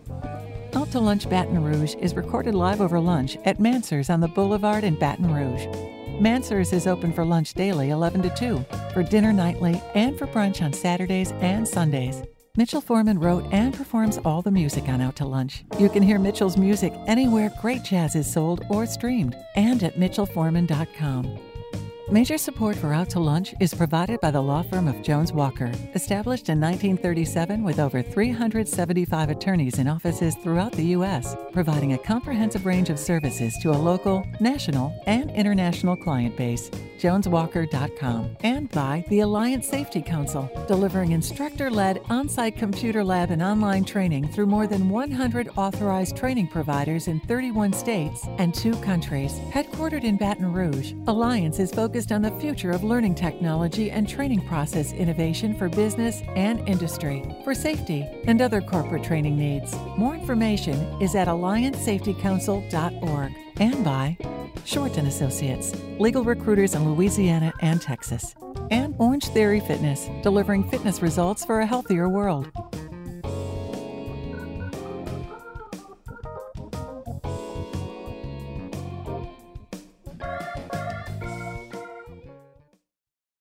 Out 0.73 0.89
to 0.91 1.01
Lunch 1.01 1.29
Baton 1.29 1.61
Rouge 1.61 1.95
is 1.95 2.15
recorded 2.15 2.55
live 2.55 2.79
over 2.79 2.97
lunch 2.97 3.35
at 3.43 3.59
Mansurs 3.59 4.09
on 4.09 4.21
the 4.21 4.29
Boulevard 4.29 4.85
in 4.85 4.95
Baton 4.95 5.33
Rouge. 5.33 5.67
Mansurs 6.21 6.71
is 6.71 6.87
open 6.87 7.11
for 7.11 7.25
lunch 7.25 7.55
daily 7.55 7.89
11 7.89 8.21
to 8.21 8.29
2, 8.29 8.65
for 8.93 9.03
dinner 9.03 9.33
nightly, 9.33 9.81
and 9.95 10.17
for 10.17 10.27
brunch 10.27 10.61
on 10.61 10.71
Saturdays 10.71 11.31
and 11.41 11.67
Sundays. 11.67 12.23
Mitchell 12.55 12.81
Foreman 12.81 13.17
wrote 13.17 13.51
and 13.51 13.73
performs 13.73 14.19
all 14.19 14.43
the 14.43 14.51
music 14.51 14.87
on 14.87 15.01
Out 15.01 15.15
to 15.15 15.25
Lunch. 15.25 15.65
You 15.79 15.89
can 15.89 16.03
hear 16.03 16.19
Mitchell's 16.19 16.55
music 16.55 16.93
anywhere 17.07 17.51
great 17.59 17.81
jazz 17.81 18.15
is 18.15 18.31
sold 18.31 18.63
or 18.69 18.85
streamed, 18.85 19.35
and 19.55 19.81
at 19.81 19.95
mitchellforeman.com. 19.95 21.39
Major 22.11 22.37
support 22.37 22.75
for 22.75 22.93
Out 22.93 23.09
to 23.11 23.19
Lunch 23.21 23.55
is 23.61 23.73
provided 23.73 24.19
by 24.19 24.29
the 24.29 24.41
law 24.41 24.61
firm 24.61 24.89
of 24.89 25.01
Jones 25.01 25.31
Walker, 25.31 25.71
established 25.95 26.49
in 26.49 26.59
1937 26.59 27.63
with 27.63 27.79
over 27.79 28.01
375 28.01 29.29
attorneys 29.29 29.79
in 29.79 29.87
offices 29.87 30.35
throughout 30.35 30.73
the 30.73 30.87
U.S., 30.97 31.35
providing 31.53 31.93
a 31.93 31.97
comprehensive 31.97 32.65
range 32.65 32.89
of 32.89 32.99
services 32.99 33.57
to 33.61 33.71
a 33.71 33.71
local, 33.71 34.27
national, 34.41 34.93
and 35.07 35.31
international 35.31 35.95
client 35.95 36.35
base. 36.35 36.69
JonesWalker.com. 36.99 38.37
And 38.41 38.69
by 38.69 39.03
the 39.09 39.21
Alliance 39.21 39.67
Safety 39.67 40.01
Council, 40.01 40.49
delivering 40.67 41.11
instructor 41.11 41.69
led 41.69 41.99
on 42.09 42.29
site 42.29 42.55
computer 42.55 43.03
lab 43.03 43.29
and 43.29 43.41
online 43.41 43.83
training 43.83 44.29
through 44.29 44.45
more 44.45 44.67
than 44.67 44.87
100 44.87 45.49
authorized 45.57 46.15
training 46.15 46.47
providers 46.47 47.07
in 47.09 47.19
31 47.21 47.73
states 47.73 48.25
and 48.37 48.53
two 48.53 48.75
countries. 48.77 49.33
Headquartered 49.51 50.05
in 50.05 50.17
Baton 50.17 50.51
Rouge, 50.51 50.93
Alliance 51.07 51.59
is 51.59 51.71
focused 51.93 52.11
on 52.11 52.23
the 52.23 52.31
future 52.41 52.71
of 52.71 52.83
learning 52.83 53.13
technology 53.13 53.91
and 53.91 54.09
training 54.09 54.41
process 54.47 54.93
innovation 54.93 55.55
for 55.55 55.69
business 55.69 56.23
and 56.35 56.67
industry, 56.67 57.23
for 57.43 57.53
safety 57.53 58.01
and 58.25 58.41
other 58.41 58.61
corporate 58.61 59.03
training 59.03 59.37
needs. 59.37 59.75
More 59.95 60.15
information 60.15 60.73
is 60.99 61.13
at 61.13 61.27
alliancesafetycouncil.org 61.27 63.31
and 63.57 63.85
by 63.85 64.17
Shorten 64.65 65.05
Associates, 65.05 65.75
legal 65.99 66.23
recruiters 66.23 66.73
in 66.73 66.91
Louisiana 66.91 67.53
and 67.59 67.79
Texas. 67.79 68.33
And 68.71 68.95
Orange 68.97 69.27
Theory 69.27 69.59
Fitness, 69.59 70.09
delivering 70.23 70.67
fitness 70.71 70.99
results 70.99 71.45
for 71.45 71.59
a 71.59 71.67
healthier 71.67 72.09
world. 72.09 72.49